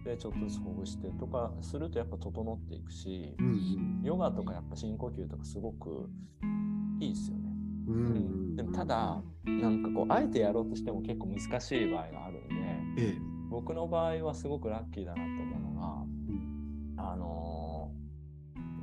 [0.05, 6.09] で、ちょっとずつほぐしてとかするとやっぱ整っていくしう、んヨガとかやっぱ深呼吸とかすごく
[7.01, 7.51] いいですよね。
[7.89, 8.03] うんうん。
[8.03, 8.09] う
[8.53, 8.57] ん。
[8.57, 12.55] でもただ、なんかこう、あえてやろうとしても結構難しい場合があるんで、
[12.99, 15.87] ええ僕の場合はすごくラッキーだなと思うのが、
[16.29, 17.65] うんあのー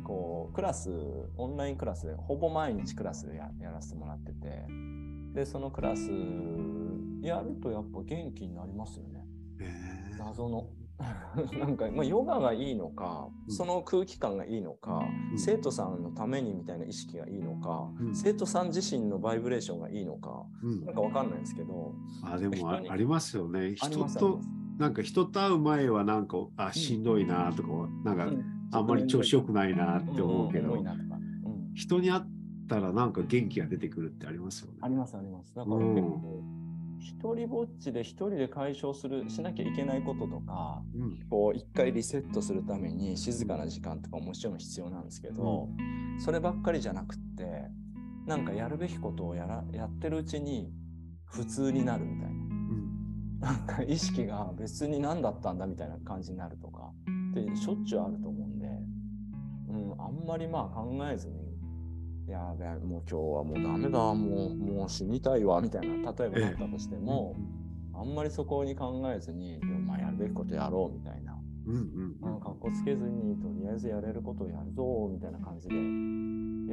[0.03, 0.89] こうクラス
[1.37, 4.65] オンラインクラスでほぼ毎日クラスややらせてもらってて
[5.33, 6.09] でそのクラス
[7.21, 9.25] やるとやっぱ元気になりますよね。
[9.61, 9.71] え
[10.13, 10.67] え謎の
[11.59, 13.53] なんか、まあ、ヨガがいいのかうん。
[13.53, 15.39] その空気感がいいのか、うん。
[15.39, 18.15] 生徒さんのためにみたいな意識がいいのか、うん。
[18.15, 20.85] 生徒さん自身のバイブレーションがいいのかうん。
[20.85, 21.93] なんかわかんないんですけど
[22.23, 23.75] あでもありますよね。
[23.75, 24.39] 人と
[24.77, 27.69] なんか人と会う前はなんかあしんどいなとか
[28.03, 28.43] なんかうん。
[28.73, 30.83] あんまり調子よくないなって思うけど
[31.73, 32.21] 人に会っ
[32.69, 34.77] たらなんか元気が出てくるってありますよね。
[34.81, 35.53] ありますあります。
[35.55, 36.43] だから結構、
[37.01, 41.19] 一人ぼっちで一人で解消する、しなきゃいけないこととか、うん。
[41.29, 45.67] こう一回リセットするために静かな時間とかももちろん必要なんですけど、
[46.19, 47.65] そればっかりじゃなくって、
[48.27, 50.71] なんかやるべきことをやらやってるうちに
[51.25, 53.39] 普通になるみたいうん。
[53.39, 53.51] な。
[53.53, 56.91] なんか意識が別に何だったんだみたいな感じになるとか、
[57.31, 58.67] ってしょっちゅうあると思うんで、
[59.69, 61.50] うん、あんまりまあ考えずに、
[62.31, 67.35] やべえ、もう今日はもうダメだ、もうもう死にたいわみたいな、例えばなったとしても、
[67.93, 75.75] あんまりそこに考えずに、まあやるべきことやろうみたいな、うんうんあかっこつけずに、とりあえずやれることをやるぞみたいな感じで、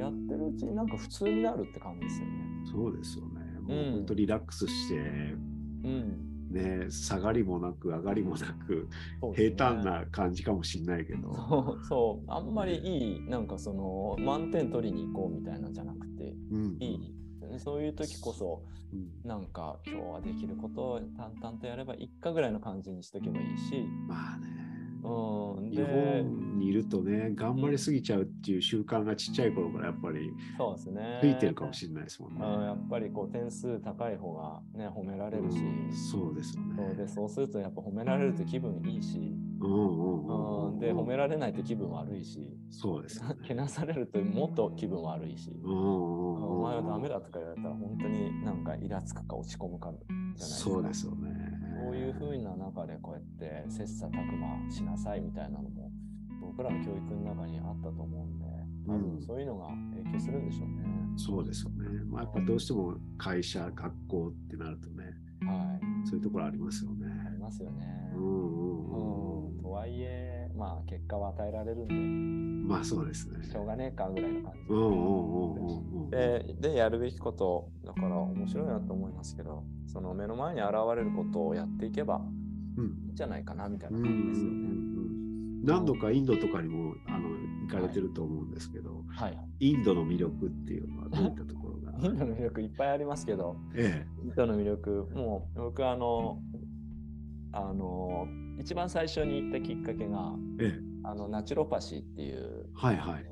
[0.01, 2.33] やってるうちになんか普通になるって感じですよね。
[2.71, 3.41] そうですよね。
[3.61, 3.89] もうん。
[3.89, 6.28] う本当リラックスしてうん。
[6.49, 8.87] ね下がりもなく上がりもなく
[9.35, 11.33] 平坦な感じかもしれないけど。
[11.33, 16.77] そうそう、あんまりいい、なんかその満点取りに行こうみたいなんじゃなくて、うん。
[16.79, 17.13] いい。
[17.59, 19.09] そういう時こそ、うん。
[19.27, 24.68] なんか今日はできることを淡々とやればいいかぐらいの感じにしとけばいいし、まあね
[25.03, 31.19] うん、日で、本にいるとね頑張りすぎちゃうっていう習慣がちっちゃい頃からやっぱりそうですね。
[31.21, 32.39] ついてるかもしれないですもんね。
[32.45, 36.75] うんやっぱりこう点数高い方がね、褒められるし、うんそうですよね。
[36.77, 39.17] そうでそうするとやっぱ褒められると気分いいし、
[39.61, 43.35] うんで、褒められないと気分悪いし、そうですよね。
[43.47, 50.69] けなされるともっと気分悪いし、お前はダメだとか言われたら本当になんかイラつくか落ち込むかじゃないですか。
[50.71, 51.28] そうですよね。
[51.89, 53.23] こういう風な中でこうやっ
[53.63, 55.89] て切磋琢磨しなさいみたいなのも
[56.39, 58.45] 僕らの教育の中にあったと思うんで、
[58.85, 60.83] 多分そういうのが影響するんでしょうね。
[61.17, 62.03] そうですよね。
[62.05, 65.05] まあ、やっぱどうしても会社、学校ってなるとね、
[65.41, 66.07] はい。
[66.07, 67.07] そういうところありますよね。
[67.25, 67.87] ありますよね。
[68.15, 72.67] うんうんうんとはいえ、まあ結果は与えられるんで、うん。
[72.67, 73.43] まあそうですね。
[73.43, 74.73] しょうがねえかぐらいの感じ。
[74.73, 76.09] うんうんうんうんうん。
[76.09, 82.21] でで、やるべきこと、だから面白いなと思いますけど、その目の前に現れることをやっていけば
[82.77, 84.57] うんいいんじゃないかなみたいうんうなん感じですよね。
[84.57, 84.89] うんうん
[85.61, 87.27] 何度かインドとかにもあの
[87.67, 89.37] 行かれてると思うんですけど、はい。
[89.59, 91.91] インドの魅力っていうのはどういったところが？
[91.99, 96.41] インドの魅力いっぱいありますけど、えインドの魅力、もう僕あの、
[97.51, 98.25] あの、
[98.59, 100.79] 一番最初に行ったきっかけが、ええ。
[101.03, 103.25] ああのナチュロパシーっていう、はいはい。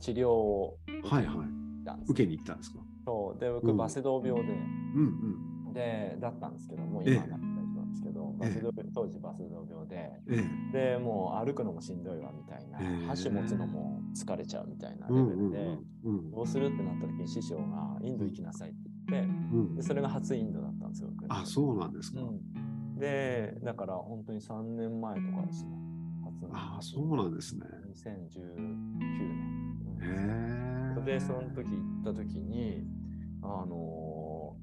[0.00, 1.36] 治療をはいはい。
[2.08, 2.78] 受けに行ったんですか？
[3.04, 3.40] そう。
[3.40, 3.76] で僕、うん。
[3.76, 4.52] バセドウ病で。
[4.52, 4.54] う
[5.02, 7.14] んでだったんですけどもええ。
[7.14, 10.12] 今はなった人なんですけど、バセド当時バセドウ病で。
[10.28, 10.96] うんええ。
[10.96, 13.06] でもう歩くのもしんどいわみたいな、へえ。
[13.06, 18.78] 箸持つのも疲れちゃうみたいなうんうんレベルで、うんどうするってなった時に師匠がインド行きなさいって
[19.10, 22.40] 言ってうんでそれが初インドだったんですよ僕あそうなんですか、うん、
[22.98, 25.70] でだから本当に3年前とかですね
[26.24, 27.66] 初のあそうなんですね。
[27.94, 28.44] 2019
[30.00, 32.84] へ年、えでその時行った時に
[33.42, 34.56] あの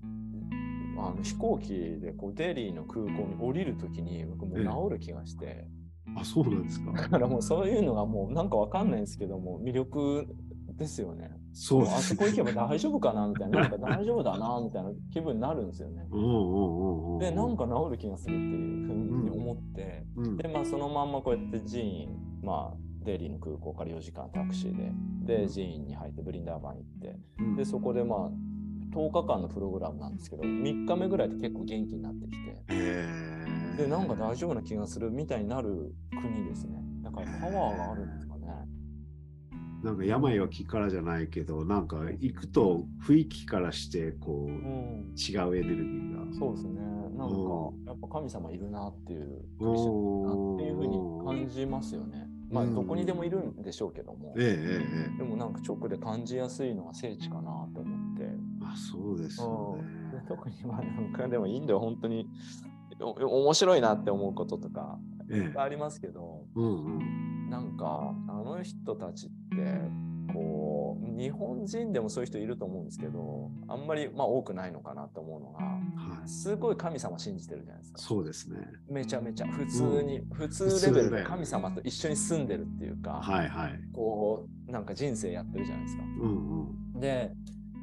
[0.97, 5.67] あの飛行機でこうデリーの空港に降りる時に僕もう治る気がして、
[6.15, 6.91] あそうなんですか。
[6.91, 10.27] だからもうそういうのがもうなんかわかんないんですけども魅力
[10.81, 11.31] ですよね。
[11.53, 16.07] そうであそこ行けば大丈夫かなみたいな、なんか大丈夫だなみたいな気分になるんですよね。
[16.11, 22.09] うんうんうんうんで、なんか治る気がするっていうふうに思って、うんで、まあそのまんまこうやって寺院、
[22.41, 24.75] まあデリーの空港から4時間タクシー
[25.25, 28.31] で、で、寺院に入ってブリンダーバン行って、うんで、そこでまあ
[28.91, 36.81] 10日間のプログラムなんですけど、3日目ぐらいで結構元気になってきて、で、なんか大丈夫な気がするみたいになる国ですね。
[37.01, 38.30] だからパワーがあるんです。
[39.83, 45.15] なんか病は気からじゃないけどなんか行くと雰囲気からしてこううん。
[45.17, 46.37] 違うエネルギーが。
[46.37, 46.79] そうですね。
[47.15, 52.27] なんかう、やっぱ神様いるなっていう、クリスチャンだなっていうふうに感じますよね。
[52.49, 57.41] まあ、うんどこにでもいるんでしょうけども、えええええでもなんか直で感じやすいのが聖地かな
[57.73, 60.19] と思って、えあそうですよね。
[60.19, 62.27] で特にまあなんかでもインドは本当に
[62.99, 64.99] お面白いなって思うこととか
[65.55, 67.49] ありますけど、えうんうん。
[67.49, 69.81] なんかあの人たちって
[70.33, 76.29] こう日本人でもそういう人いると思うんですけどあんまりまあ多くないのかなと思うのがはい。
[76.29, 78.01] すごい神様信じてるじゃないですか。
[78.01, 78.59] そうですね。
[78.89, 79.47] めちゃめちゃ。
[79.47, 83.79] 普通に、普通レベルで神様と一緒に住んでるっていうか、はいはい。
[83.93, 86.03] こうなんか人生やってるじゃないですか。
[86.03, 86.99] うんうん。
[86.99, 87.31] で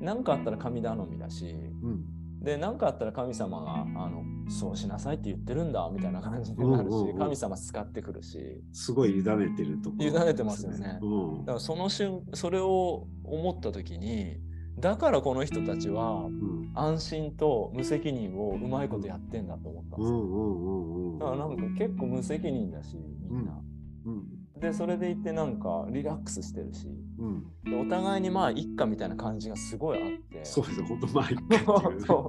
[0.00, 1.46] 何かあったら神頼みだし
[1.82, 2.04] うん
[2.48, 7.18] で何かあったら神様があのそうしなさいって言ってるんだみたいな感じになるし、うんうんうん。
[7.18, 8.62] 神様使ってくるし。
[8.72, 10.98] すごい委ねてるところ委ねてますよね。
[11.02, 11.38] うん。
[11.40, 14.38] だからその瞬それを思った時に
[14.78, 16.72] だからこの人たちはうん。
[16.74, 21.18] 安心と無責任をうまいことやってんだと思ったんですよ。
[21.18, 22.96] だからなんか結構無責任だし
[23.28, 23.60] みんな。
[24.06, 26.88] うんでそれでいてなんかリラックスしてるし。
[27.18, 27.44] うん。
[27.64, 30.44] でお互いにまあ一家みたいな感じがすごいあって。
[30.44, 32.00] そうです本当まあ一回っていう。
[32.06, 32.28] そ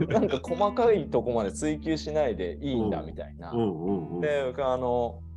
[0.00, 0.06] う。
[0.06, 3.52] なんか細かいとこまで追求しないでいいんだみたいな。
[4.20, 5.29] で僕あのぜ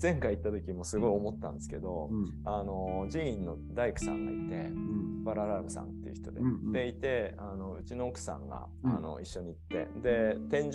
[0.00, 2.32] 前回行った時もすごい思ったんですけど、うん。
[2.44, 5.24] あの寺院の大工さんがいてうん。
[5.24, 6.72] バララルさんっていう人で、うんうん。
[6.72, 8.96] でいてあのうちの奥さんが、うん。
[8.96, 9.88] あの一緒に行って。
[10.02, 10.72] で天井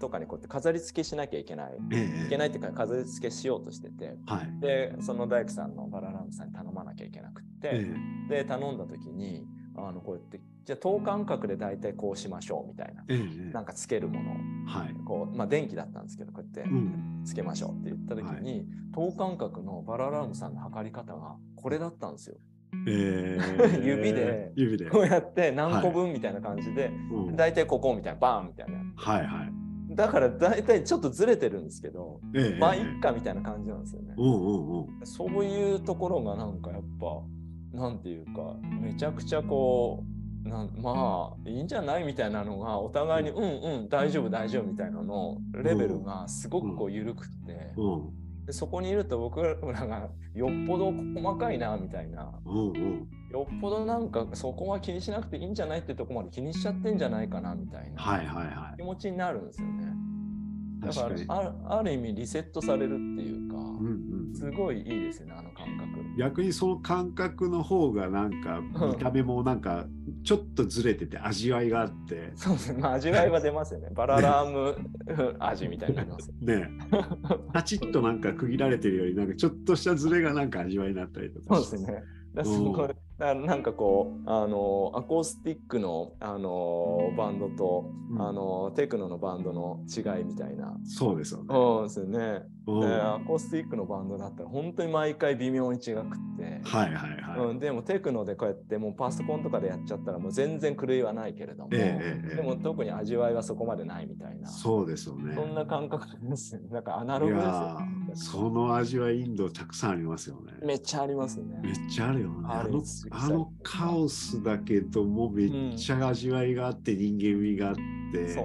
[0.00, 1.78] とかにこうやって飾り付けしなきゃいけない。
[1.92, 2.26] ええ。
[2.26, 4.16] いけないっていうか飾り付けしようとしてて。
[4.26, 4.60] はい。
[4.60, 7.94] でその大工さんのバララルさんに頼まなきゃいけなくって、え。
[8.28, 9.44] で頼んだ時に
[9.86, 13.02] あのこうやってじゃあ等間隔で大体こうしましょうみたいな。
[13.08, 14.32] えええなんかつけるもの。
[14.32, 14.34] を
[14.66, 14.94] はい。
[15.06, 16.70] こうまあ電気だったんですけどこうやって。
[16.70, 17.22] うん。
[17.24, 22.36] つけましょうって言った時に、等間隔のバララームさんの測り方がこれだったんですよ。
[22.86, 23.80] ええ。
[23.82, 24.52] 指で。
[24.56, 24.90] 指で。
[24.90, 27.36] こうやって何個分みたいな感じで、うん。
[27.36, 28.78] 大体ここみたいなバーンみたいな。
[28.94, 29.94] はいはい。
[29.94, 34.14] だから大体ちょっとずれてるんですけど、ええまあいっかみたいな感じなんですよね。
[34.18, 35.06] うんうんうん。
[35.06, 37.22] そういうところがなんかやっぱ
[37.72, 43.60] なんていうかめちゃくちゃこうなんまあいいんじゃないみたいなのがお互いにうん。
[43.60, 48.46] うん大丈夫大丈夫みたいなのレベルがすごくこう緩くって、うん。
[48.46, 52.32] でそこにいると僕らがよっぽど細かいなみたいな。
[53.30, 58.00] よっぽどなんかそこは気にしなくていいんじゃないってとこまで気にしちゃってんじゃないかなみたいな。
[58.00, 59.84] はいはいは気持ちになるんですよね。
[60.78, 63.47] いだからあるある意味リセットされるっていう
[64.34, 66.18] すごいいいですよねあの感覚。
[66.18, 69.86] 逆にその感覚の方がなんか見た目もなんか
[70.24, 73.88] ちょっとずれてて味わいがあってそうですね、まあ、味わいは出ますよね。
[73.94, 76.34] バララーム味みたいになりますよ。
[76.40, 76.68] ね
[77.52, 82.02] パチッとなんか区切られてるよりなんかちょっとしたズレがなんか味わいになったりとかそうですね。
[83.18, 90.76] だなんかこうあのアコースティックのあのバンドと、うんあのテクノのバンドの違いみたいな。
[90.84, 91.46] そうですよね。
[91.50, 92.42] そうですよね。
[92.70, 96.04] アコースティックのバンドだったら本当に毎回微妙に違くっ
[96.36, 96.60] て。
[96.64, 97.40] はいはいはい。
[97.50, 104.48] うん、でもテクノでこうやってもうパソコンとかでやっちゃったらもう全然狂いはないけれども、ええええでも特に味わいはそこまでないみたいな。
[104.48, 105.34] そうですよね。
[105.34, 106.68] そんな感覚ですよね。
[106.70, 107.80] なんかアナいログですよ
[108.14, 110.52] その味はインドたくさんありますよね。
[110.62, 111.60] めっちゃありますね。
[111.62, 112.34] めっちゃあるよね。
[112.44, 117.76] あのあのカオスだけどもめっちゃ味わいがあって人間味があっ
[118.12, 118.44] て、そう。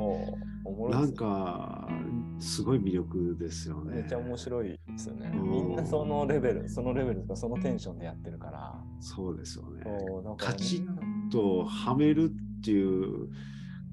[0.66, 1.90] おもろいなんか
[2.44, 3.96] すごい魅力ですよね。
[3.96, 5.32] めっちゃ面白いですよね。
[5.34, 7.36] うんみんなそのレベル、そのレベルとか？
[7.38, 8.76] そのテンションでやってるから。
[9.00, 9.84] そうですよね。
[10.38, 13.30] カチッとはめるっていう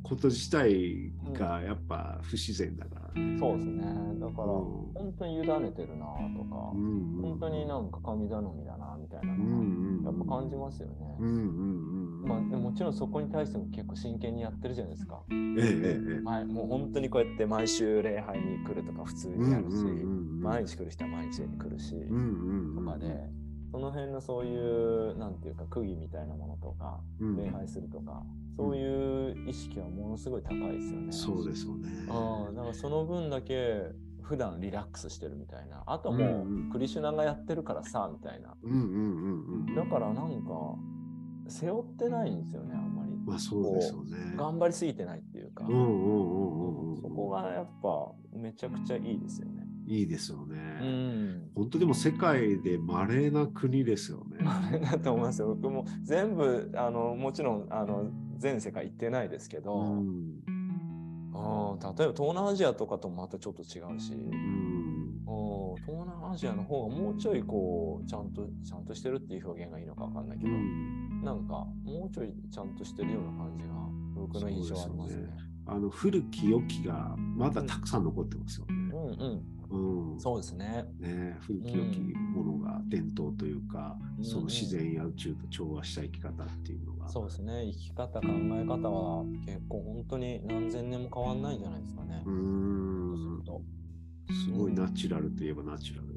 [0.02, 3.38] こと自体がやっぱ不自然だからね。
[3.38, 3.82] そうですね。
[4.18, 11.16] だから、うん本当に委ねてるなとか、うんうん本当になんか神頼みだなみたいなうんうのんがやっぱ感じますよね。
[11.20, 12.28] うんうんうんうん。
[12.28, 15.22] まあ、でももちろんそこに対しても結構真剣にやってるじゃないですか。
[15.30, 19.38] えええええはい、もう本当にこうやって毎週礼拝に来るとか普通え。
[19.38, 23.28] にやるし、うんうんうんうん毎日来る人は毎日来るし、うんうんうんとかで、
[23.72, 28.22] その辺のそういう、なんていうか、区議みたいなものとか、うん礼拝するとか、
[28.60, 31.12] そういう意識はものすごい高いですよね。
[31.12, 31.88] そうですよね。
[32.08, 33.90] ああ、だからその分だけ
[34.22, 35.82] 普段リラックスしてるみたいな。
[35.86, 38.54] あともうんうんうクリシュナがやってるからさ、みたいな。
[38.62, 39.74] うんうんうんうん。
[39.74, 40.76] だからなんか、
[41.48, 43.12] 背負ってないんですよね、あんまり。
[43.24, 44.34] まあそうですよね。
[44.36, 45.64] 頑張りすぎてないっていうか。
[45.66, 47.00] うんうんうんうんうん。
[47.00, 49.66] そこがやっぱめちゃくちゃいいですよね。
[49.86, 50.58] いいですようね。
[50.60, 51.50] ん。
[51.56, 54.38] 本当でも世界で稀な国ですよね。
[54.44, 55.48] あれだと思いますよ。
[55.56, 58.04] 僕も全部、あの、もちろん、あの、
[58.40, 60.42] 全世界行ってないですけど、うん。
[61.32, 65.22] あー例えば東南アジアとかともまたちょっと違うし、うん。
[65.26, 71.22] お東南アジアの方がもうちょいこう、ちゃんと、ちゃんとしてるっていう表現がいいのかわかんないけうど、ん。
[71.22, 73.70] なんか、もうちょいちゃんとしてるような感じが、
[74.14, 75.50] 僕の印象はありますね。
[75.66, 78.74] あの古き良きがまだたくさん残ってますよね。
[78.92, 80.84] うんうん、うんそうですね。
[80.98, 87.64] ね、古き良きものが伝統というか、うんその自然や宇宙と調和した生き方っていうのが、そうですね。
[87.72, 92.22] 生き方、考え方は結構本当に何千年も変わんないんじゃないですかね。
[92.26, 93.62] うーんすると
[94.44, 96.08] すごいナチュラルといえばナチュラル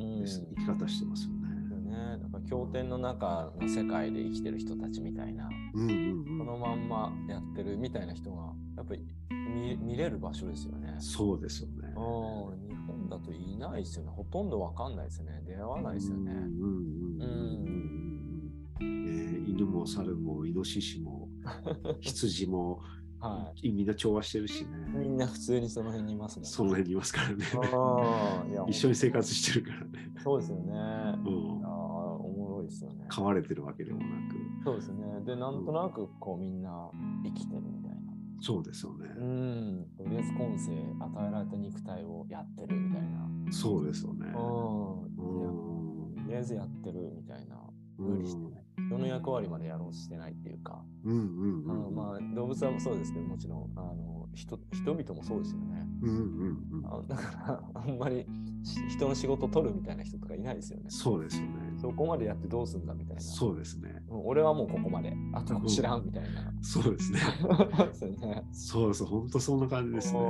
[0.00, 0.20] うん。
[0.20, 1.44] です、生き方してますよね。
[1.84, 10.96] ね、だから経典の中の世界で生きてる人たちみたいな、うんうんうん、このまんまやってるみたいな人が、やっぱり見見れる場所ですよね。
[10.98, 11.94] そうですよね。
[13.18, 14.10] だといないですよね。
[14.10, 15.42] ほとんどわかんないですよね。
[15.46, 16.32] 出会わないですよね。
[16.32, 17.68] うんうんうんうんうん
[18.80, 21.28] うんね犬も猿もイノシシも
[22.00, 22.80] 羊も
[23.20, 24.64] はみんな調和してるしい。
[24.64, 24.70] ね。
[24.98, 26.44] みんな普通にその辺にいますね。
[26.44, 27.44] その辺にいますからね。
[28.68, 30.12] 一緒に生活してるからね。
[30.22, 30.72] そうですよね。
[30.72, 33.06] うんああ、おもろいですよね。
[33.08, 34.64] 飼われてるわけでもなく。
[34.64, 35.20] そうですね。
[35.24, 36.90] で、なんとなくこうみんな
[37.24, 37.83] 生きてるみ。
[38.44, 39.06] そうですよね。
[39.16, 39.86] うん。
[39.96, 40.70] とりあえず今世
[41.00, 43.26] 与えられた肉体をやってるみたいな。
[43.50, 44.26] そうですよね。
[44.26, 44.34] うん。
[44.34, 45.08] と
[46.28, 47.56] りあえずやってるみたいな。
[47.96, 48.64] 無理してない。
[48.86, 50.84] 人の役割までやろうとしてないっていうか。
[51.04, 51.82] うんうんあうん。
[51.84, 55.86] のまあ動物はそうですけど、もちろんあの人人々もそうですよね。
[56.02, 56.86] うんうんうん。
[56.86, 57.22] あだか
[57.74, 58.26] らあんまり
[58.62, 60.86] し人の仕事を取るみたいな人とかいないですよね。
[60.88, 61.63] そうですよね。
[61.84, 63.20] そこまでやってどうすんだみたいな。
[63.20, 64.02] そうですね。
[64.08, 65.12] うん俺はもうここまで。
[65.34, 66.50] あと知らんみたいな。
[66.62, 67.20] そうですね。
[67.88, 68.42] ですよね。
[68.52, 70.18] そうそう、本当そんな感じですね。
[70.18, 70.22] あ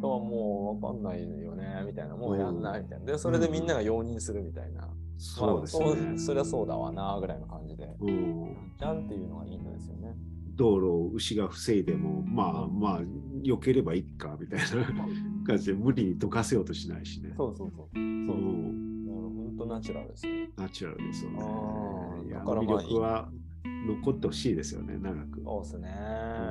[0.00, 2.16] とはもうわかんないよねみたいな。
[2.16, 3.04] もうやんないみたいな。
[3.04, 4.88] で、それでみんなが容認するみたいな。
[5.18, 6.26] そうですまあねそ。
[6.26, 7.84] そりゃそうだわなぐらいの感じで。
[8.00, 10.16] うんじゃんっていうのがインドですよね。
[10.54, 13.00] 道路を牛が防いでも、まあまあ、
[13.42, 14.66] 避ければいいかみたいな
[15.46, 17.34] 感じで無理に溶かせようとしないしね。
[17.36, 17.86] そうそうそう。
[17.98, 18.91] うそう。
[19.62, 20.50] 当ナチュラルですよね。
[20.56, 21.38] ナチュラルですよね。
[22.32, 23.28] だからまあ魅力は
[23.86, 25.42] 残ってほしいですよね、長く。
[25.42, 25.90] そうですね。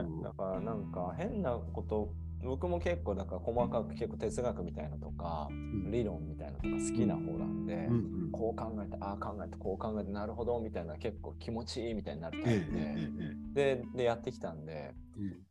[0.04, 0.22] うん。
[0.22, 5.92] だからなんか変なこと、僕も結構だから細かく結構哲学みたいなとか、うん。
[5.92, 7.90] 理論みたいなとか好きな方なんで、
[8.32, 13.10] こう考えて、ああ考えて、こう考えて、なるほどみたいな結構気持ちいいみたいになるタイプで、え
[13.56, 14.94] えででやってきたんで、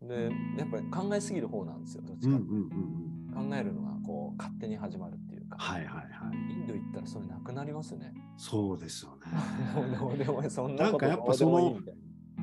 [0.03, 2.37] えで、やっぱり考えすぎる方なんですよ、どっちか。
[2.37, 6.53] 考えるのがこう勝手に始まるっていうか、はいはいはい。
[6.53, 8.13] インド行ったらそれなくなりますね。
[8.37, 10.17] そうですよね。
[10.17, 11.79] でもそんななんかやっぱその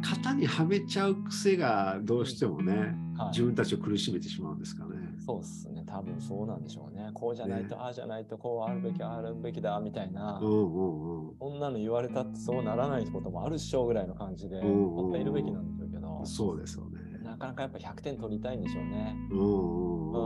[0.02, 4.96] 型にはめちゃう癖がどうしてもね、なはい自分たちを苦しめてしまうんですかね。
[5.26, 7.10] そうですね、多分そうなんでしょうね。
[7.14, 11.36] こうじゃないと、ねああじゃないと、こうあるべき、ああるべきだみたいな、うんうんうん。
[11.36, 17.00] こんなの言われたってそうならないこともあるっしょぐらいの感じで、うんうんうん本当はいるべきなんでしょうけど、そうですよね。
[17.24, 19.16] なかなかやっぱ100点取りたいんでしょうね。
[19.32, 20.24] うんうんう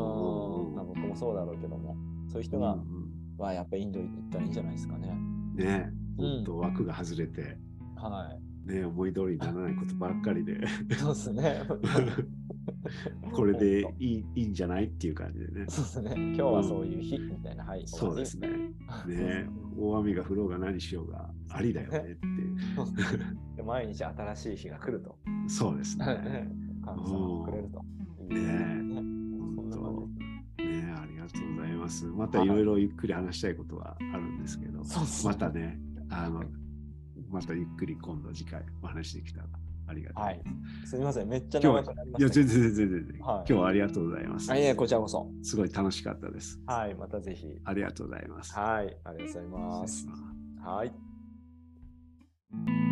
[0.60, 1.96] んうん、まあ僕もそうだろうけども、
[2.32, 5.08] そういう人が、うんうんはやっぱインド行ったらいいんじゃないですかね。
[5.56, 7.58] ね、うん本当枠が外れて、
[7.96, 10.96] はね、思い通りにならないことばっかりで、い。
[10.96, 11.64] そうですね。
[13.34, 15.66] これでいいいいんじゃないっていう感じでね。
[15.68, 16.16] そうですね。
[16.16, 17.84] 今日はそういう日みたいな、はい。
[17.88, 18.48] そうですね。
[19.08, 22.18] ね、大雨が降ろうが何しようがありだよねって。
[23.64, 25.18] 毎日新しい日が来ると。
[25.48, 26.48] そうですね。
[26.84, 27.80] 神様がくれると。
[27.80, 27.86] ね
[28.30, 29.11] えね
[31.34, 32.06] りがとうございます。
[32.06, 34.82] またいろいろゆっくり話したいことはあるんですけど、
[35.24, 35.80] またね、
[36.10, 36.44] あの、
[37.30, 39.46] またゆっくり今度次回お話できたら
[39.88, 40.90] あありがとうごはいざいます。。
[40.90, 41.28] すみません。
[41.28, 42.50] めっちゃ今日は長くなりまいや、したけど。
[42.50, 43.22] 全然全然全然。
[43.22, 44.52] はい今日はありがとうございます。
[44.52, 45.32] あいえ、こちらこそ。
[45.44, 46.60] すごい楽しかったです。
[46.66, 46.96] はい。
[46.96, 47.48] またぜひ。
[47.64, 48.54] ありがとうございます。
[48.54, 48.98] はい。
[49.04, 50.08] ありがとうございます
[50.64, 52.91] はい。